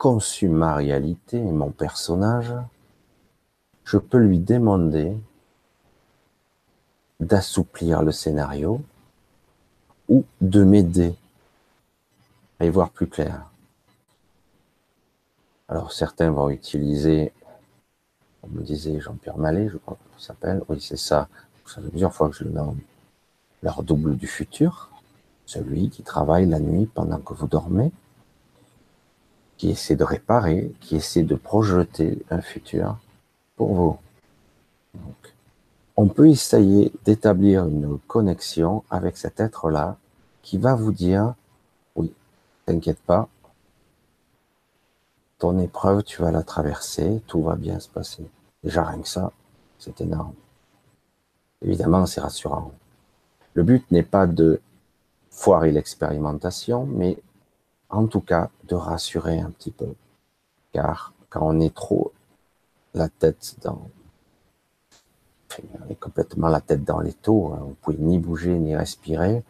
conçu 0.00 0.48
ma 0.48 0.76
réalité 0.76 1.36
et 1.36 1.52
mon 1.52 1.70
personnage, 1.72 2.54
je 3.84 3.98
peux 3.98 4.16
lui 4.16 4.38
demander 4.38 5.14
d'assouplir 7.20 8.02
le 8.02 8.10
scénario 8.10 8.80
ou 10.08 10.24
de 10.40 10.64
m'aider 10.64 11.14
à 12.60 12.64
y 12.64 12.70
voir 12.70 12.88
plus 12.88 13.08
clair. 13.08 13.50
Alors 15.68 15.92
certains 15.92 16.30
vont 16.30 16.48
utiliser, 16.48 17.34
on 18.42 18.48
me 18.48 18.62
disait 18.62 19.00
Jean-Pierre 19.00 19.36
Mallet, 19.36 19.68
je 19.68 19.76
crois 19.76 19.98
qu'il 20.14 20.24
s'appelle, 20.24 20.62
oui 20.70 20.80
c'est 20.80 20.96
ça, 20.96 21.28
ça 21.66 21.82
fait 21.82 21.90
plusieurs 21.90 22.14
fois 22.14 22.30
que 22.30 22.36
je 22.36 22.44
le 22.44 22.50
nomme, 22.52 22.80
leur 23.62 23.82
double 23.82 24.16
du 24.16 24.26
futur, 24.26 24.88
celui 25.44 25.90
qui 25.90 26.02
travaille 26.02 26.46
la 26.46 26.58
nuit 26.58 26.86
pendant 26.86 27.18
que 27.18 27.34
vous 27.34 27.46
dormez, 27.46 27.92
qui 29.60 29.68
essaie 29.68 29.94
de 29.94 30.04
réparer, 30.04 30.72
qui 30.80 30.96
essaie 30.96 31.22
de 31.22 31.34
projeter 31.34 32.24
un 32.30 32.40
futur 32.40 32.96
pour 33.56 33.74
vous. 33.74 33.98
On 35.98 36.08
peut 36.08 36.30
essayer 36.30 36.90
d'établir 37.04 37.66
une 37.66 37.98
connexion 38.06 38.84
avec 38.88 39.18
cet 39.18 39.38
être-là 39.38 39.98
qui 40.40 40.56
va 40.56 40.74
vous 40.74 40.92
dire, 40.92 41.34
oui, 41.94 42.10
t'inquiète 42.64 43.00
pas, 43.00 43.28
ton 45.38 45.58
épreuve, 45.58 46.04
tu 46.04 46.22
vas 46.22 46.30
la 46.30 46.42
traverser, 46.42 47.20
tout 47.26 47.42
va 47.42 47.54
bien 47.54 47.80
se 47.80 47.88
passer. 47.90 48.24
Déjà 48.64 48.82
rien 48.82 49.02
que 49.02 49.08
ça, 49.08 49.30
c'est 49.78 50.00
énorme. 50.00 50.32
Évidemment, 51.60 52.06
c'est 52.06 52.22
rassurant. 52.22 52.72
Le 53.52 53.62
but 53.62 53.84
n'est 53.90 54.04
pas 54.04 54.26
de 54.26 54.62
foirer 55.28 55.70
l'expérimentation, 55.70 56.86
mais 56.86 57.18
en 57.90 58.06
tout 58.06 58.20
cas 58.20 58.50
de 58.64 58.74
rassurer 58.74 59.40
un 59.40 59.50
petit 59.50 59.70
peu. 59.72 59.94
Car 60.72 61.12
quand 61.28 61.42
on 61.42 61.60
est 61.60 61.74
trop 61.74 62.12
la 62.94 63.08
tête 63.08 63.56
dans 63.62 63.90
complètement 65.98 66.48
la 66.48 66.60
tête 66.60 66.84
dans 66.84 67.00
les 67.00 67.12
taux, 67.12 67.52
hein. 67.52 67.58
vous 67.62 67.76
pouvez 67.82 67.96
ni 67.98 68.18
bouger 68.18 68.56
ni 68.58 68.76
respirer, 68.76 69.42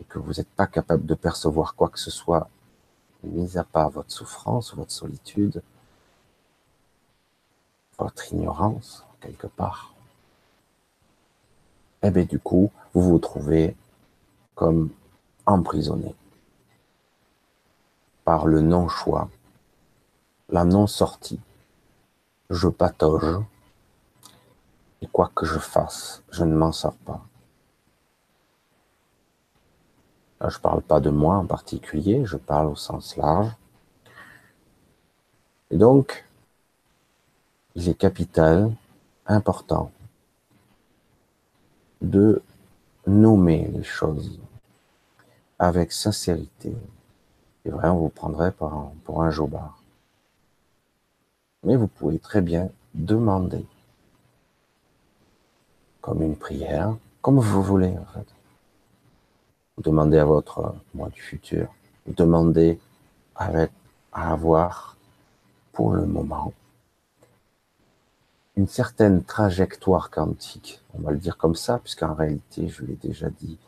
et 0.00 0.04
que 0.04 0.18
vous 0.18 0.34
n'êtes 0.34 0.48
pas 0.48 0.66
capable 0.66 1.06
de 1.06 1.14
percevoir 1.14 1.74
quoi 1.74 1.88
que 1.88 1.98
ce 1.98 2.10
soit, 2.10 2.48
mis 3.22 3.56
à 3.56 3.64
part 3.64 3.90
votre 3.90 4.10
souffrance, 4.10 4.74
votre 4.74 4.90
solitude, 4.90 5.62
votre 7.98 8.32
ignorance, 8.32 9.06
quelque 9.20 9.46
part. 9.46 9.94
Et 12.02 12.08
eh 12.08 12.10
bien 12.10 12.24
du 12.24 12.38
coup, 12.38 12.70
vous 12.92 13.02
vous 13.02 13.18
trouvez 13.18 13.76
comme 14.54 14.90
emprisonné 15.46 16.14
par 18.24 18.46
le 18.46 18.60
non-choix, 18.60 19.28
la 20.48 20.64
non-sortie. 20.64 21.40
Je 22.50 22.68
patauge, 22.68 23.42
et 25.02 25.06
quoi 25.06 25.30
que 25.34 25.46
je 25.46 25.58
fasse, 25.58 26.22
je 26.30 26.44
ne 26.44 26.54
m'en 26.54 26.72
sors 26.72 26.96
pas. 26.96 27.24
Là, 30.40 30.48
je 30.48 30.58
ne 30.58 30.62
parle 30.62 30.82
pas 30.82 31.00
de 31.00 31.10
moi 31.10 31.36
en 31.36 31.46
particulier, 31.46 32.24
je 32.24 32.36
parle 32.36 32.68
au 32.68 32.76
sens 32.76 33.16
large. 33.16 33.50
Et 35.70 35.76
donc, 35.76 36.24
il 37.74 37.88
est 37.88 37.94
capital, 37.94 38.74
important, 39.26 39.90
de 42.00 42.42
nommer 43.06 43.68
les 43.68 43.82
choses 43.82 44.38
avec 45.58 45.92
sincérité. 45.92 46.76
Et 47.64 47.70
vraiment, 47.70 47.96
vous 47.96 48.08
prendrez 48.08 48.52
pour 48.52 49.22
un, 49.22 49.30
jobard. 49.30 49.78
Mais 51.62 51.76
vous 51.76 51.86
pouvez 51.86 52.18
très 52.18 52.42
bien 52.42 52.68
demander 52.94 53.64
comme 56.00 56.22
une 56.22 56.36
prière, 56.36 56.94
comme 57.22 57.38
vous 57.38 57.62
voulez 57.62 57.96
en 57.96 58.04
fait. 58.12 58.26
Vous 59.76 59.82
demandez 59.82 60.18
à 60.18 60.24
votre 60.26 60.74
moi 60.94 61.08
du 61.08 61.20
futur, 61.20 61.68
vous 62.06 62.12
demandez 62.12 62.78
à 63.34 63.48
avoir 64.12 64.96
pour 65.72 65.92
le 65.92 66.04
moment 66.04 66.52
une 68.56 68.68
certaine 68.68 69.24
trajectoire 69.24 70.10
quantique, 70.10 70.80
on 70.94 71.02
va 71.02 71.10
le 71.10 71.18
dire 71.18 71.36
comme 71.36 71.56
ça, 71.56 71.78
puisqu'en 71.78 72.14
réalité, 72.14 72.68
je 72.68 72.84
l'ai 72.84 72.94
déjà 72.94 73.28
dit, 73.28 73.58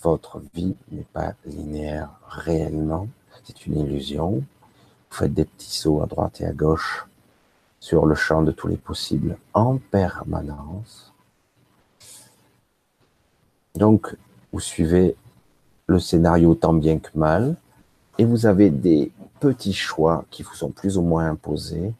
votre 0.00 0.40
vie 0.54 0.74
n'est 0.90 1.06
pas 1.12 1.34
linéaire 1.44 2.10
réellement, 2.28 3.08
c'est 3.44 3.66
une 3.66 3.78
illusion. 3.78 4.30
Vous 5.10 5.16
faites 5.16 5.34
des 5.34 5.44
petits 5.44 5.76
sauts 5.76 6.02
à 6.02 6.06
droite 6.06 6.40
et 6.40 6.46
à 6.46 6.52
gauche 6.52 7.06
sur 7.80 8.06
le 8.06 8.14
champ 8.14 8.42
de 8.42 8.52
tous 8.52 8.68
les 8.68 8.76
possibles 8.76 9.36
en 9.54 9.78
permanence. 9.78 11.12
Donc, 13.74 14.14
vous 14.52 14.60
suivez 14.60 15.16
le 15.86 15.98
scénario 15.98 16.54
tant 16.54 16.74
bien 16.74 16.98
que 16.98 17.10
mal, 17.14 17.56
et 18.18 18.24
vous 18.24 18.46
avez 18.46 18.70
des 18.70 19.10
petits 19.40 19.72
choix 19.72 20.24
qui 20.30 20.42
vous 20.42 20.54
sont 20.54 20.70
plus 20.70 20.96
ou 20.98 21.02
moins 21.02 21.28
imposés. 21.28 21.92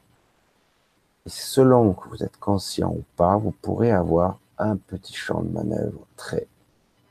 Et 1.27 1.31
selon 1.31 1.95
que 1.95 2.09
vous 2.09 2.23
êtes 2.23 2.39
conscient 2.39 2.91
ou 2.91 3.05
pas, 3.17 3.37
vous 3.37 3.53
pourrez 3.53 3.91
avoir 3.91 4.39
un 4.59 4.77
petit 4.77 5.15
champ 5.15 5.43
de 5.43 5.51
manœuvre 5.51 6.07
très, 6.17 6.47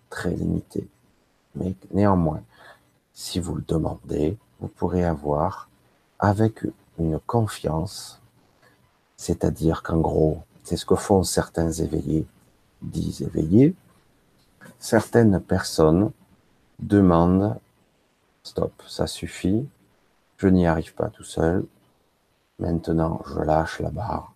très 0.10 0.32
limité. 0.32 0.88
Mais 1.56 1.74
néanmoins, 1.92 2.42
si 3.14 3.40
vous 3.40 3.56
le 3.56 3.64
demandez, 3.68 4.38
vous 4.60 4.68
pourrez 4.68 5.04
avoir 5.04 5.70
avec 6.20 6.66
une 6.98 7.20
confiance, 7.20 8.22
c'est-à-dire 9.18 9.84
qu'en 9.84 10.00
gros, 10.00 10.44
c'est 10.64 10.78
ce 10.78 10.86
que 10.86 10.96
font 10.96 11.24
certains 11.24 11.72
éveillés, 11.72 12.26
disent 12.82 13.22
éveillés, 13.22 13.76
certaines 14.80 15.40
personnes 15.40 16.12
demandent 16.80 17.60
stop, 18.44 18.74
ça 18.88 19.08
suffit, 19.08 19.68
je 20.38 20.48
n'y 20.48 20.66
arrive 20.66 20.94
pas 20.96 21.10
tout 21.10 21.24
seul, 21.24 21.66
maintenant 22.60 23.22
je 23.28 23.40
lâche 23.40 23.80
la 23.80 23.92
barre, 23.92 24.34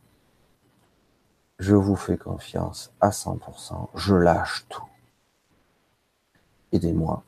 je 1.60 1.76
vous 1.76 1.96
fais 1.96 2.18
confiance 2.18 2.92
à 3.02 3.10
100%, 3.10 3.90
je 3.96 4.16
lâche 4.16 4.66
tout. 4.70 4.84
Aidez-moi, 6.72 7.24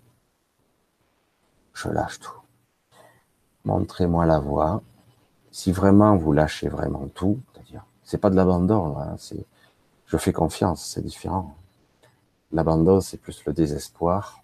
je 1.78 1.90
lâche 1.90 2.20
tout. 2.20 2.42
Montrez-moi 3.64 4.26
la 4.26 4.40
voie. 4.40 4.82
Si 5.52 5.72
vraiment 5.72 6.16
vous 6.18 6.34
lâchez 6.34 6.70
vraiment 6.70 7.08
tout, 7.08 7.40
c'est-à-dire, 7.54 7.86
c'est 8.04 8.18
pas 8.18 8.30
de 8.30 8.36
l'abandon, 8.36 8.98
hein, 8.98 9.16
je 10.06 10.18
fais 10.18 10.34
confiance, 10.34 10.86
c'est 10.86 11.04
différent. 11.04 11.56
L'abandon, 12.52 13.02
c'est 13.02 13.18
plus 13.18 13.44
le 13.46 13.54
désespoir. 13.54 14.42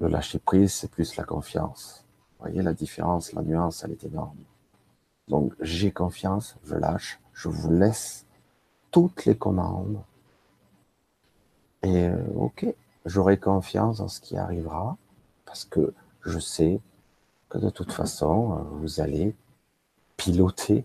Le 0.00 0.08
lâcher 0.08 0.38
prise, 0.38 0.72
c'est 0.72 0.90
plus 0.90 1.16
la 1.16 1.24
confiance. 1.24 2.04
Vous 2.38 2.46
voyez 2.46 2.62
la 2.62 2.72
différence, 2.72 3.32
la 3.32 3.42
nuance, 3.42 3.84
elle 3.84 3.92
est 3.92 4.04
énorme. 4.04 4.36
Donc, 5.28 5.52
j'ai 5.60 5.92
confiance, 5.92 6.56
je 6.64 6.74
lâche, 6.74 7.20
je 7.32 7.48
vous 7.48 7.70
laisse 7.70 8.26
toutes 8.90 9.24
les 9.26 9.36
commandes. 9.36 10.02
Et 11.82 12.08
euh, 12.08 12.16
ok, 12.34 12.66
j'aurai 13.04 13.38
confiance 13.38 14.00
en 14.00 14.08
ce 14.08 14.20
qui 14.20 14.36
arrivera, 14.36 14.96
parce 15.54 15.66
que 15.66 15.94
je 16.22 16.40
sais 16.40 16.80
que 17.48 17.58
de 17.58 17.70
toute 17.70 17.92
façon, 17.92 18.54
euh, 18.54 18.62
vous 18.80 19.00
allez 19.00 19.36
piloter 20.16 20.84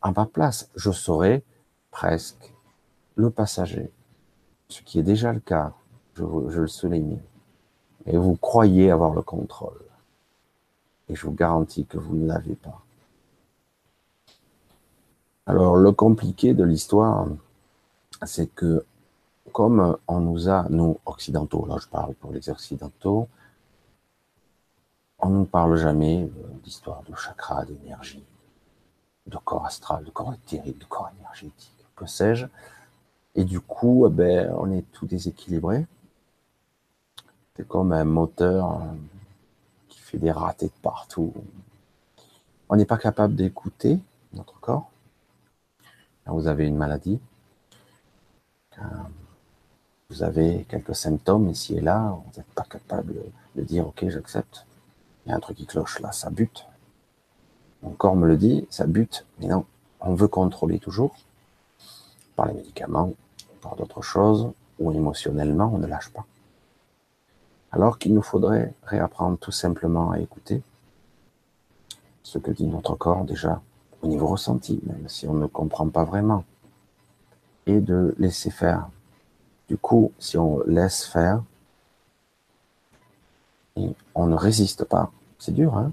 à 0.00 0.12
ma 0.12 0.26
place. 0.26 0.70
Je 0.76 0.92
serai 0.92 1.42
presque 1.90 2.54
le 3.16 3.30
passager 3.30 3.90
ce 4.68 4.82
qui 4.82 5.00
est 5.00 5.02
déjà 5.02 5.32
le 5.32 5.40
cas. 5.40 5.72
je, 6.14 6.22
je 6.50 6.60
le 6.60 6.68
souligne. 6.68 7.18
Et 8.06 8.16
vous 8.16 8.36
croyez 8.36 8.92
avoir 8.92 9.12
le 9.12 9.22
contrôle. 9.22 9.82
Et 11.08 11.16
je 11.16 11.26
vous 11.26 11.32
garantis 11.32 11.84
que 11.84 11.98
vous 11.98 12.14
ne 12.14 12.28
l'avez 12.28 12.54
pas. 12.54 12.84
Alors, 15.46 15.74
le 15.74 15.90
compliqué 15.90 16.54
de 16.54 16.62
l'histoire, 16.62 17.26
c'est 18.24 18.54
que 18.54 18.84
comme 19.52 19.96
on 20.06 20.20
nous 20.20 20.48
a, 20.48 20.68
nous 20.70 20.98
occidentaux, 21.06 21.66
là 21.66 21.76
je 21.80 21.88
parle 21.88 22.14
pour 22.14 22.30
les 22.30 22.48
occidentaux, 22.50 23.26
on 25.22 25.28
ne 25.28 25.44
parle 25.44 25.76
jamais 25.76 26.28
d'histoire 26.62 27.02
de 27.02 27.14
chakra, 27.14 27.64
d'énergie, 27.64 28.24
de 29.26 29.36
corps 29.36 29.66
astral, 29.66 30.04
de 30.04 30.10
corps 30.10 30.34
éthérique, 30.34 30.78
de 30.78 30.84
corps 30.84 31.10
énergétique, 31.18 31.86
que 31.96 32.06
sais-je. 32.06 32.46
Et 33.34 33.44
du 33.44 33.60
coup, 33.60 34.06
eh 34.06 34.10
ben, 34.10 34.52
on 34.58 34.70
est 34.72 34.82
tout 34.92 35.06
déséquilibré. 35.06 35.86
C'est 37.56 37.66
comme 37.66 37.92
un 37.92 38.04
moteur 38.04 38.80
euh, 38.80 38.84
qui 39.88 40.00
fait 40.00 40.18
des 40.18 40.32
ratés 40.32 40.66
de 40.66 40.80
partout. 40.82 41.32
On 42.68 42.76
n'est 42.76 42.86
pas 42.86 42.96
capable 42.96 43.34
d'écouter 43.34 44.00
notre 44.32 44.58
corps. 44.60 44.90
vous 46.26 46.46
avez 46.46 46.66
une 46.66 46.76
maladie. 46.76 47.20
Euh, 48.78 48.84
vous 50.08 50.22
avez 50.22 50.64
quelques 50.68 50.94
symptômes 50.94 51.48
ici 51.50 51.76
et 51.76 51.80
là. 51.80 52.10
Vous 52.10 52.32
n'êtes 52.36 52.52
pas 52.54 52.64
capable 52.64 53.14
de 53.54 53.62
dire, 53.62 53.86
OK, 53.86 54.08
j'accepte. 54.08 54.66
Il 55.30 55.32
y 55.32 55.34
a 55.34 55.36
un 55.36 55.40
truc 55.40 55.58
qui 55.58 55.66
cloche 55.66 56.00
là, 56.00 56.10
ça 56.10 56.28
bute. 56.28 56.66
Mon 57.84 57.90
corps 57.90 58.16
me 58.16 58.26
le 58.26 58.36
dit, 58.36 58.66
ça 58.68 58.84
bute. 58.84 59.26
Mais 59.38 59.46
non, 59.46 59.64
on 60.00 60.14
veut 60.14 60.26
contrôler 60.26 60.80
toujours 60.80 61.14
par 62.34 62.46
les 62.46 62.52
médicaments, 62.52 63.12
par 63.60 63.76
d'autres 63.76 64.02
choses, 64.02 64.50
ou 64.80 64.90
émotionnellement, 64.90 65.70
on 65.72 65.78
ne 65.78 65.86
lâche 65.86 66.10
pas. 66.10 66.26
Alors 67.70 68.00
qu'il 68.00 68.12
nous 68.12 68.22
faudrait 68.22 68.74
réapprendre 68.82 69.38
tout 69.38 69.52
simplement 69.52 70.10
à 70.10 70.18
écouter 70.18 70.62
ce 72.24 72.38
que 72.38 72.50
dit 72.50 72.66
notre 72.66 72.96
corps 72.96 73.22
déjà 73.22 73.62
au 74.02 74.08
niveau 74.08 74.26
ressenti, 74.26 74.80
même 74.82 75.08
si 75.08 75.28
on 75.28 75.34
ne 75.34 75.46
comprend 75.46 75.88
pas 75.90 76.02
vraiment, 76.02 76.42
et 77.66 77.78
de 77.78 78.16
laisser 78.18 78.50
faire. 78.50 78.88
Du 79.68 79.76
coup, 79.76 80.10
si 80.18 80.36
on 80.36 80.60
laisse 80.66 81.04
faire, 81.04 81.40
et 83.76 83.94
on 84.16 84.26
ne 84.26 84.34
résiste 84.34 84.84
pas, 84.84 85.12
c'est 85.40 85.52
dur 85.52 85.76
hein, 85.76 85.92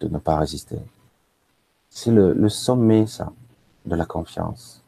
de 0.00 0.08
ne 0.08 0.18
pas 0.18 0.38
résister. 0.38 0.80
C'est 1.88 2.10
le, 2.10 2.32
le 2.32 2.48
sommet, 2.48 3.06
ça, 3.06 3.32
de 3.84 3.94
la 3.94 4.04
confiance. 4.04 4.82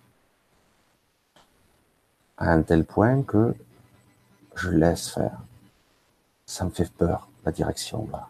À 2.36 2.50
un 2.52 2.62
tel 2.62 2.84
point 2.84 3.22
que 3.22 3.54
je 4.56 4.70
laisse 4.70 5.10
faire 5.10 5.38
ça 6.48 6.64
me 6.64 6.70
fait 6.70 6.90
peur, 6.90 7.28
la 7.44 7.52
direction 7.52 8.08
là. 8.10 8.26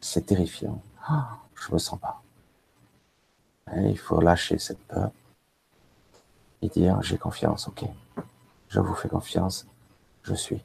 C'est 0.00 0.26
terrifiant. 0.26 0.80
Ah, 1.08 1.36
je 1.56 1.72
me 1.72 1.78
sens 1.78 1.98
pas. 1.98 2.22
il 3.76 3.98
faut 3.98 4.20
lâcher 4.20 4.56
cette 4.58 4.78
peur 4.86 5.10
et 6.62 6.68
dire 6.68 7.02
j'ai 7.02 7.18
confiance, 7.18 7.66
ok. 7.66 7.84
Je 8.68 8.78
vous 8.78 8.94
fais 8.94 9.08
confiance, 9.08 9.66
je 10.22 10.34
suis. 10.34 10.62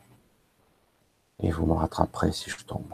Et 1.39 1.49
vous 1.49 1.65
me 1.65 1.73
rattraperez 1.73 2.31
si 2.31 2.51
je 2.51 2.63
tombe. 2.65 2.93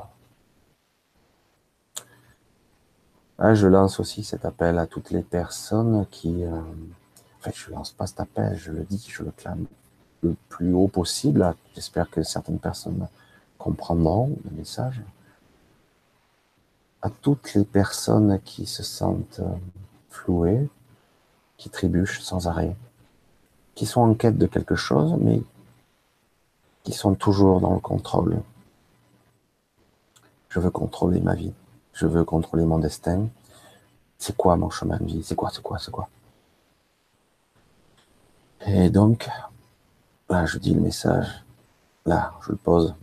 Ah, 3.39 3.53
je 3.53 3.67
lance 3.67 3.99
aussi 3.99 4.23
cet 4.23 4.45
appel 4.45 4.79
à 4.79 4.87
toutes 4.87 5.11
les 5.11 5.21
personnes 5.21 6.07
qui... 6.09 6.43
Euh, 6.43 6.49
en 6.49 7.41
fait, 7.41 7.53
je 7.55 7.69
lance 7.69 7.91
pas 7.91 8.07
cet 8.07 8.19
appel, 8.19 8.57
je 8.57 8.71
le 8.71 8.83
dis, 8.83 9.05
je 9.07 9.21
le 9.21 9.29
clame 9.29 9.67
le 10.23 10.35
plus 10.49 10.73
haut 10.73 10.87
possible. 10.87 11.53
J'espère 11.75 12.09
que 12.09 12.23
certaines 12.23 12.57
personnes 12.57 13.07
comprendront 13.59 14.35
le 14.43 14.57
message. 14.57 15.01
À 17.03 17.11
toutes 17.11 17.53
les 17.53 17.63
personnes 17.63 18.39
qui 18.43 18.65
se 18.65 18.81
sentent 18.81 19.39
euh, 19.39 19.55
flouées, 20.09 20.67
qui 21.57 21.69
trébuchent 21.69 22.21
sans 22.21 22.47
arrêt, 22.47 22.75
qui 23.75 23.85
sont 23.85 24.01
en 24.01 24.15
quête 24.15 24.39
de 24.39 24.47
quelque 24.47 24.75
chose, 24.75 25.15
mais 25.21 25.43
qui 26.83 26.93
sont 26.93 27.13
toujours 27.13 27.61
dans 27.61 27.75
le 27.75 27.79
contrôle. 27.79 28.41
Je 30.49 30.59
veux 30.59 30.71
contrôler 30.71 31.19
ma 31.19 31.35
vie. 31.35 31.53
Je 31.97 32.05
veux 32.05 32.23
contrôler 32.23 32.63
mon 32.63 32.77
destin. 32.77 33.27
C'est 34.19 34.37
quoi 34.37 34.55
mon 34.55 34.69
chemin 34.69 34.97
de 34.97 35.05
vie? 35.05 35.23
C'est 35.23 35.33
quoi 35.33 35.49
C'est 35.49 35.63
quoi 35.63 35.79
C'est 35.79 35.89
quoi? 35.89 36.07
Et 38.67 38.91
donc, 38.91 39.27
là, 40.29 40.45
je 40.45 40.59
dis 40.59 40.75
le 40.75 40.81
message. 40.81 41.43
Là, 42.05 42.33
je 42.45 42.51
le 42.51 42.57
pose. 42.57 42.93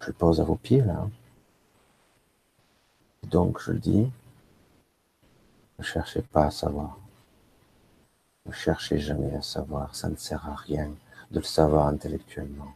Je 0.00 0.06
le 0.06 0.12
pose 0.12 0.40
à 0.40 0.44
vos 0.44 0.54
pieds 0.54 0.82
là. 0.82 1.08
Donc 3.24 3.60
je 3.60 3.72
le 3.72 3.80
dis, 3.80 4.08
ne 5.78 5.84
cherchez 5.84 6.22
pas 6.22 6.44
à 6.44 6.50
savoir. 6.52 6.96
Ne 8.46 8.52
cherchez 8.52 9.00
jamais 9.00 9.34
à 9.34 9.42
savoir, 9.42 9.96
ça 9.96 10.08
ne 10.08 10.16
sert 10.16 10.48
à 10.48 10.54
rien 10.54 10.92
de 11.32 11.40
le 11.40 11.44
savoir 11.44 11.88
intellectuellement. 11.88 12.72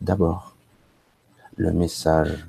D'abord, 0.00 0.56
le 1.56 1.72
message 1.72 2.46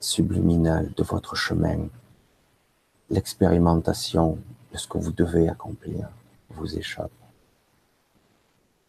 subliminal 0.00 0.92
de 0.96 1.02
votre 1.02 1.36
chemin, 1.36 1.88
l'expérimentation 3.10 4.38
de 4.72 4.78
ce 4.78 4.88
que 4.88 4.98
vous 4.98 5.12
devez 5.12 5.48
accomplir 5.48 6.08
vous 6.48 6.76
échappe. 6.76 7.10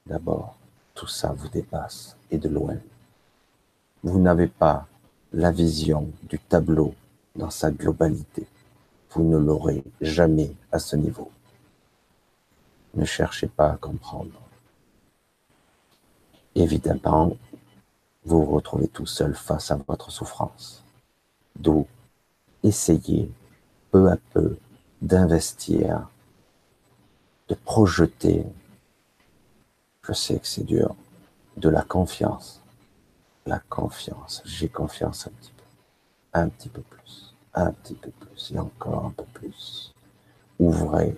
D'abord, 0.07 0.55
tout 0.95 1.07
ça 1.07 1.33
vous 1.33 1.49
dépasse 1.49 2.17
et 2.31 2.37
de 2.37 2.49
loin 2.49 2.77
vous 4.03 4.19
n'avez 4.19 4.47
pas 4.47 4.87
la 5.31 5.51
vision 5.51 6.09
du 6.23 6.39
tableau 6.39 6.95
dans 7.35 7.51
sa 7.51 7.69
globalité. 7.69 8.47
Vous 9.11 9.23
ne 9.23 9.37
l'aurez 9.37 9.83
jamais 10.01 10.55
à 10.71 10.79
ce 10.79 10.95
niveau. 10.95 11.29
Ne 12.95 13.05
cherchez 13.05 13.47
pas 13.47 13.71
à 13.71 13.77
comprendre. 13.77 14.39
Évidemment, 16.55 17.37
vous 18.25 18.43
vous 18.43 18.55
retrouvez 18.55 18.87
tout 18.87 19.05
seul 19.05 19.35
face 19.35 19.71
à 19.71 19.79
votre 19.87 20.11
souffrance. 20.11 20.83
D'où 21.55 21.87
essayez 22.63 23.31
peu 23.91 24.09
à 24.09 24.17
peu 24.33 24.57
d'investir, 25.01 26.09
de 27.49 27.55
projeter, 27.55 28.45
je 30.03 30.13
sais 30.13 30.39
que 30.39 30.47
c'est 30.47 30.63
dur, 30.63 30.95
de 31.57 31.69
la 31.69 31.81
confiance 31.81 32.61
la 33.45 33.59
confiance. 33.69 34.41
J'ai 34.45 34.69
confiance 34.69 35.27
un 35.27 35.31
petit 35.31 35.51
peu. 35.51 35.63
Un 36.33 36.49
petit 36.49 36.69
peu 36.69 36.81
plus. 36.81 37.33
Un 37.53 37.71
petit 37.71 37.95
peu 37.95 38.11
plus. 38.11 38.51
Et 38.53 38.59
encore 38.59 39.05
un 39.05 39.11
peu 39.11 39.25
plus. 39.33 39.93
Ouvrez 40.59 41.17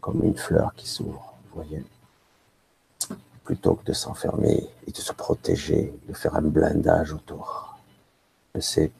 comme 0.00 0.22
une 0.24 0.36
fleur 0.36 0.74
qui 0.74 0.88
s'ouvre. 0.88 1.34
Vous 1.48 1.62
voyez 1.62 1.84
Plutôt 3.44 3.74
que 3.74 3.84
de 3.84 3.92
s'enfermer 3.92 4.68
et 4.86 4.92
de 4.92 4.96
se 4.96 5.12
protéger, 5.12 5.92
de 6.08 6.12
faire 6.12 6.36
un 6.36 6.42
blindage 6.42 7.12
autour. 7.12 7.78
Je 8.54 8.60
sais, 8.60 8.92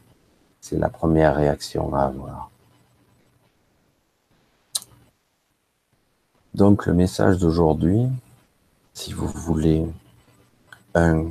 c'est 0.61 0.79
la 0.79 0.89
première 0.89 1.37
réaction 1.37 1.95
à 1.95 2.03
avoir. 2.03 2.51
Donc 6.55 6.87
le 6.87 6.95
message 6.95 7.39
d'aujourd'hui, 7.39 8.07
si 8.93 9.13
vous 9.13 9.29
voulez 9.29 9.87
un 10.95 11.25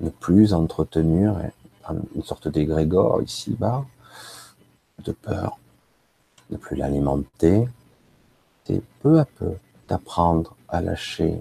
ne 0.00 0.10
plus 0.10 0.52
entretenir 0.52 1.36
une 2.14 2.22
sorte 2.22 2.48
d'égrégore 2.48 3.22
ici-bas 3.22 3.84
de 4.98 5.12
peur, 5.12 5.58
ne 6.50 6.56
plus 6.56 6.76
l'alimenter, 6.76 7.68
c'est 8.64 8.82
peu 9.00 9.18
à 9.18 9.24
peu 9.24 9.54
d'apprendre 9.88 10.56
à 10.68 10.80
lâcher 10.80 11.40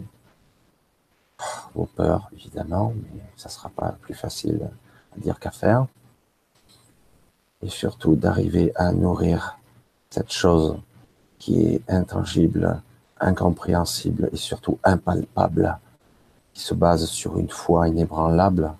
vos 1.73 1.86
peurs, 1.86 2.30
évidemment, 2.34 2.93
mais 2.95 3.21
ça 3.36 3.49
sera 3.49 3.69
pas 3.69 3.95
plus 4.02 4.13
facile 4.13 4.69
à 5.15 5.19
dire 5.19 5.39
qu'à 5.39 5.52
faire. 5.52 5.88
Et 7.63 7.69
surtout 7.69 8.15
d'arriver 8.15 8.71
à 8.76 8.91
nourrir 8.91 9.58
cette 10.10 10.32
chose 10.32 10.78
qui 11.39 11.62
est 11.62 11.82
intangible, 11.89 12.82
incompréhensible 13.19 14.30
et 14.32 14.38
surtout 14.38 14.80
impalpable 14.84 15.80
qui 16.54 16.62
se 16.62 16.73
base 16.73 17.06
sur 17.06 17.38
une 17.38 17.49
foi 17.49 17.88
inébranlable, 17.88 18.73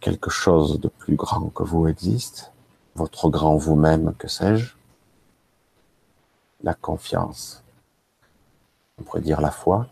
quelque 0.00 0.30
chose 0.30 0.80
de 0.80 0.88
plus 0.88 1.14
grand 1.14 1.50
que 1.50 1.62
vous 1.62 1.86
existe, 1.86 2.52
votre 2.94 3.30
grand 3.30 3.56
vous-même, 3.56 4.14
que 4.18 4.28
sais-je, 4.28 4.74
la 6.62 6.74
confiance. 6.74 7.62
On 8.98 9.02
pourrait 9.02 9.20
dire 9.20 9.40
la 9.40 9.50
foi, 9.50 9.86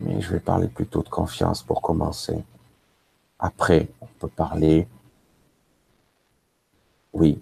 mais 0.00 0.20
je 0.20 0.32
vais 0.32 0.40
parler 0.40 0.68
plutôt 0.68 1.02
de 1.02 1.08
confiance 1.08 1.62
pour 1.62 1.82
commencer. 1.82 2.42
Après, 3.38 3.88
on 4.00 4.06
peut 4.18 4.28
parler, 4.28 4.88
oui, 7.14 7.40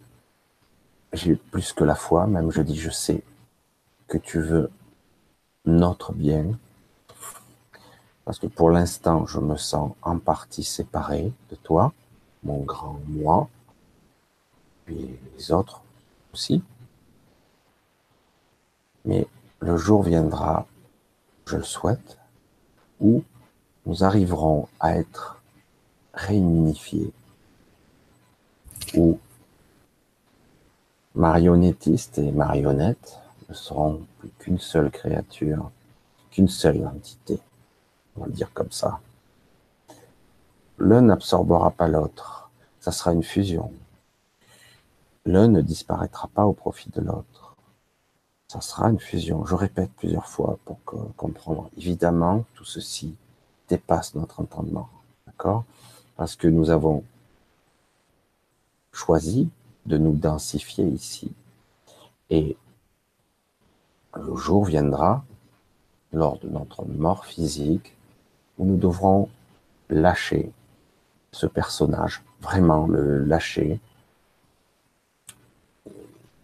j'ai 1.12 1.34
plus 1.34 1.72
que 1.72 1.82
la 1.82 1.94
foi, 1.94 2.26
même 2.26 2.50
je 2.50 2.62
dis 2.62 2.78
je 2.78 2.90
sais 2.90 3.22
que 4.06 4.18
tu 4.18 4.40
veux 4.40 4.70
notre 5.64 6.12
bien, 6.12 6.58
Parce 8.24 8.38
que 8.38 8.46
pour 8.46 8.70
l'instant, 8.70 9.26
je 9.26 9.40
me 9.40 9.56
sens 9.56 9.92
en 10.02 10.18
partie 10.18 10.62
séparé 10.62 11.32
de 11.50 11.56
toi, 11.56 11.92
mon 12.44 12.60
grand 12.62 13.00
moi, 13.08 13.48
puis 14.84 15.18
les 15.36 15.50
autres 15.50 15.82
aussi. 16.32 16.62
Mais 19.04 19.26
le 19.60 19.76
jour 19.76 20.02
viendra, 20.02 20.66
je 21.46 21.56
le 21.56 21.64
souhaite, 21.64 22.18
où 23.00 23.24
nous 23.86 24.04
arriverons 24.04 24.68
à 24.78 24.96
être 24.96 25.42
réunifiés, 26.14 27.12
où 28.94 29.18
marionnettistes 31.14 32.18
et 32.18 32.32
marionnettes 32.32 33.18
ne 33.48 33.54
seront 33.54 34.00
plus 34.18 34.30
qu'une 34.38 34.58
seule 34.58 34.90
créature, 34.90 35.70
qu'une 36.30 36.48
seule 36.48 36.86
entité. 36.86 37.38
On 38.16 38.20
va 38.22 38.26
le 38.26 38.32
dire 38.32 38.52
comme 38.52 38.72
ça. 38.72 39.00
L'un 40.78 41.02
n'absorbera 41.02 41.70
pas 41.70 41.88
l'autre. 41.88 42.50
Ça 42.80 42.92
sera 42.92 43.12
une 43.12 43.22
fusion. 43.22 43.72
L'un 45.24 45.48
ne 45.48 45.60
disparaîtra 45.60 46.28
pas 46.28 46.46
au 46.46 46.52
profit 46.52 46.90
de 46.90 47.00
l'autre. 47.00 47.54
Ça 48.48 48.60
sera 48.60 48.90
une 48.90 48.98
fusion. 48.98 49.44
Je 49.46 49.54
répète 49.54 49.90
plusieurs 49.96 50.26
fois 50.26 50.58
pour 50.64 50.78
comprendre. 51.16 51.70
Évidemment, 51.76 52.44
tout 52.54 52.64
ceci 52.64 53.14
dépasse 53.68 54.14
notre 54.14 54.40
entendement. 54.40 54.88
D'accord? 55.26 55.64
Parce 56.16 56.36
que 56.36 56.48
nous 56.48 56.70
avons 56.70 57.04
choisi 58.92 59.48
de 59.86 59.98
nous 59.98 60.12
densifier 60.12 60.84
ici. 60.84 61.32
Et 62.30 62.56
le 64.16 64.36
jour 64.36 64.64
viendra, 64.64 65.24
lors 66.12 66.38
de 66.38 66.48
notre 66.48 66.84
mort 66.84 67.24
physique, 67.24 67.96
où 68.58 68.64
nous 68.64 68.76
devrons 68.76 69.28
lâcher 69.88 70.52
ce 71.32 71.46
personnage, 71.46 72.22
vraiment 72.40 72.86
le 72.86 73.24
lâcher, 73.24 73.80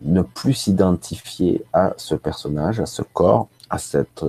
ne 0.01 0.23
plus 0.23 0.55
s'identifier 0.55 1.65
à 1.73 1.93
ce 1.97 2.15
personnage, 2.15 2.81
à 2.81 2.87
ce 2.87 3.03
corps, 3.03 3.49
à 3.69 3.79
cette, 3.79 4.25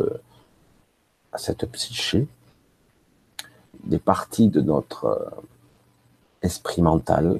à 1.31 1.37
psyché, 1.71 2.27
des 3.83 3.99
parties 3.99 4.49
de 4.49 4.61
notre 4.61 5.31
esprit 6.41 6.81
mental, 6.81 7.39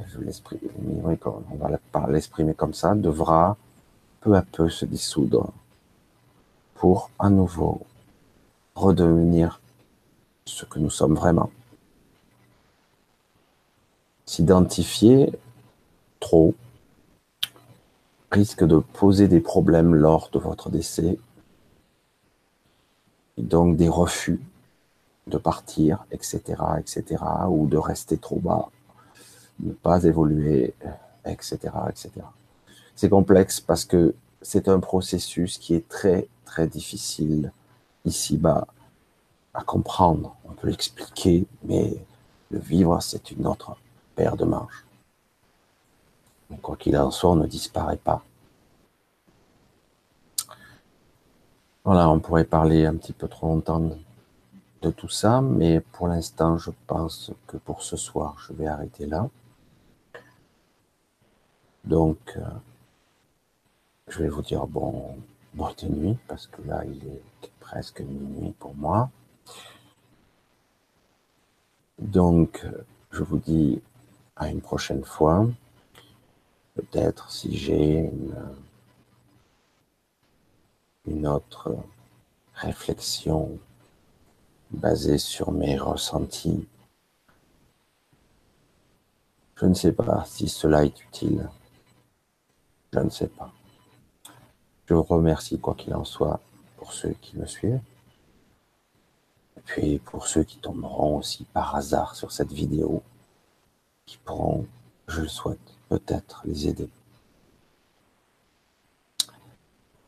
on 0.76 1.56
va 1.56 2.10
l'exprimer 2.10 2.54
comme 2.54 2.74
ça, 2.74 2.96
devra 2.96 3.58
peu 4.22 4.36
à 4.36 4.42
peu 4.42 4.70
se 4.70 4.86
dissoudre 4.86 5.52
pour 6.76 7.10
à 7.20 7.30
nouveau 7.30 7.82
redevenir 8.76 9.62
ce 10.46 10.66
que 10.66 10.80
nous 10.80 10.90
sommes 10.90 11.16
vraiment. 11.16 11.52
S'identifier 14.26 15.32
trop 16.20 16.54
risque 18.32 18.64
de 18.64 18.78
poser 18.78 19.28
des 19.28 19.40
problèmes 19.40 19.96
lors 19.96 20.30
de 20.32 20.40
votre 20.40 20.70
décès 20.70 21.18
donc 23.40 23.78
des 23.78 23.90
refus 23.90 24.40
de 25.28 25.38
partir, 25.38 26.06
etc., 26.12 26.42
etc., 26.80 27.24
ou 27.50 27.68
de 27.68 27.78
rester 27.78 28.18
trop 28.18 28.40
bas, 28.40 28.70
ne 29.60 29.74
pas 29.74 30.04
évoluer, 30.04 30.74
etc., 31.26 31.58
etc. 31.90 32.12
C'est 32.96 33.10
complexe 33.10 33.60
parce 33.60 33.86
que 33.86 34.16
c'est 34.42 34.68
un 34.68 34.80
processus 34.80 35.58
qui 35.58 35.76
est 35.76 35.88
très, 35.88 36.28
très 36.46 36.68
difficile 36.68 37.52
ici-bas 38.06 38.68
à 39.54 39.64
comprendre. 39.64 40.36
On 40.46 40.54
peut 40.54 40.68
l'expliquer, 40.68 41.46
mais 41.64 41.96
le 42.52 42.60
vivre, 42.60 43.02
c'est 43.02 43.32
une 43.32 43.48
autre 43.48 43.76
paire 44.16 44.38
de 44.38 44.46
manches. 44.46 44.86
quoi 46.62 46.76
qu'il 46.76 46.98
en 46.98 47.12
soit, 47.12 47.32
on 47.32 47.36
ne 47.36 47.48
disparaît 47.48 47.98
pas. 47.98 48.24
Voilà, 51.84 52.10
on 52.10 52.20
pourrait 52.20 52.44
parler 52.44 52.86
un 52.86 52.96
petit 52.96 53.14
peu 53.14 53.28
trop 53.28 53.48
longtemps 53.48 53.92
de 54.82 54.92
tout 54.92 55.10
ça, 55.10 55.42
mais 55.42 55.80
pour 55.80 56.08
l'instant, 56.08 56.58
je 56.58 56.72
pense 56.88 57.32
que 57.48 57.58
pour 57.58 57.82
ce 57.82 57.98
soir, 57.98 58.36
je 58.48 58.54
vais 58.54 58.68
arrêter 58.68 59.06
là. 59.06 59.30
Donc, 61.86 62.18
euh, 62.38 62.42
je 64.08 64.20
vais 64.20 64.30
vous 64.30 64.42
dire 64.42 64.68
bon, 64.68 65.18
bonne 65.54 65.74
nuit, 65.90 66.18
parce 66.28 66.48
que 66.48 66.62
là, 66.64 66.84
il 66.86 67.08
est 67.08 67.52
presque 67.60 68.02
minuit 68.02 68.54
pour 68.60 68.76
moi. 68.76 69.10
Donc, 72.00 72.66
je 73.12 73.24
vous 73.24 73.38
dis 73.38 73.82
à 74.36 74.50
une 74.50 74.62
prochaine 74.62 75.04
fois. 75.04 75.48
Peut-être 76.76 77.30
si 77.30 77.58
j'ai 77.58 78.00
une, 78.00 78.36
une 81.06 81.28
autre 81.28 81.76
réflexion 82.54 83.60
basée 84.72 85.18
sur 85.18 85.52
mes 85.52 85.78
ressentis. 85.78 86.68
Je 89.56 89.66
ne 89.66 89.74
sais 89.74 89.92
pas 89.92 90.24
si 90.26 90.48
cela 90.48 90.86
est 90.86 91.04
utile. 91.04 91.50
Je 92.94 93.00
ne 93.00 93.10
sais 93.10 93.28
pas. 93.28 93.52
Je 94.88 94.94
vous 94.94 95.04
remercie, 95.04 95.60
quoi 95.60 95.76
qu'il 95.76 95.94
en 95.94 96.06
soit, 96.06 96.40
pour 96.78 96.94
ceux 96.94 97.16
qui 97.22 97.38
me 97.38 97.46
suivent. 97.46 97.82
Et 99.58 99.62
puis 99.66 100.00
pour 100.00 100.28
ceux 100.28 100.44
qui 100.44 100.58
tomberont 100.58 101.18
aussi 101.18 101.44
par 101.46 101.76
hasard 101.76 102.16
sur 102.16 102.32
cette 102.32 102.52
vidéo, 102.52 103.04
qui 104.06 104.18
pourront, 104.18 104.66
je 105.08 105.22
le 105.22 105.28
souhaite, 105.28 105.60
peut-être 105.90 106.42
les 106.46 106.68
aider. 106.68 106.90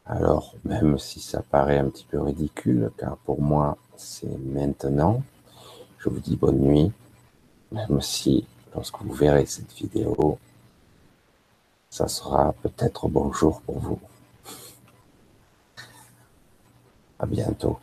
Alors, 0.05 0.55
même 0.65 0.97
si 0.97 1.19
ça 1.19 1.43
paraît 1.43 1.77
un 1.77 1.89
petit 1.89 2.05
peu 2.05 2.19
ridicule, 2.19 2.91
car 2.97 3.17
pour 3.17 3.41
moi, 3.41 3.77
c'est 3.95 4.37
maintenant, 4.39 5.21
je 5.99 6.09
vous 6.09 6.19
dis 6.19 6.35
bonne 6.35 6.59
nuit, 6.59 6.91
même 7.71 8.01
si 8.01 8.45
lorsque 8.73 8.99
vous 9.01 9.13
verrez 9.13 9.45
cette 9.45 9.71
vidéo, 9.73 10.39
ça 11.91 12.07
sera 12.07 12.53
peut-être 12.63 13.09
bonjour 13.09 13.61
pour 13.61 13.77
vous. 13.79 13.99
À 17.19 17.25
bientôt. 17.25 17.77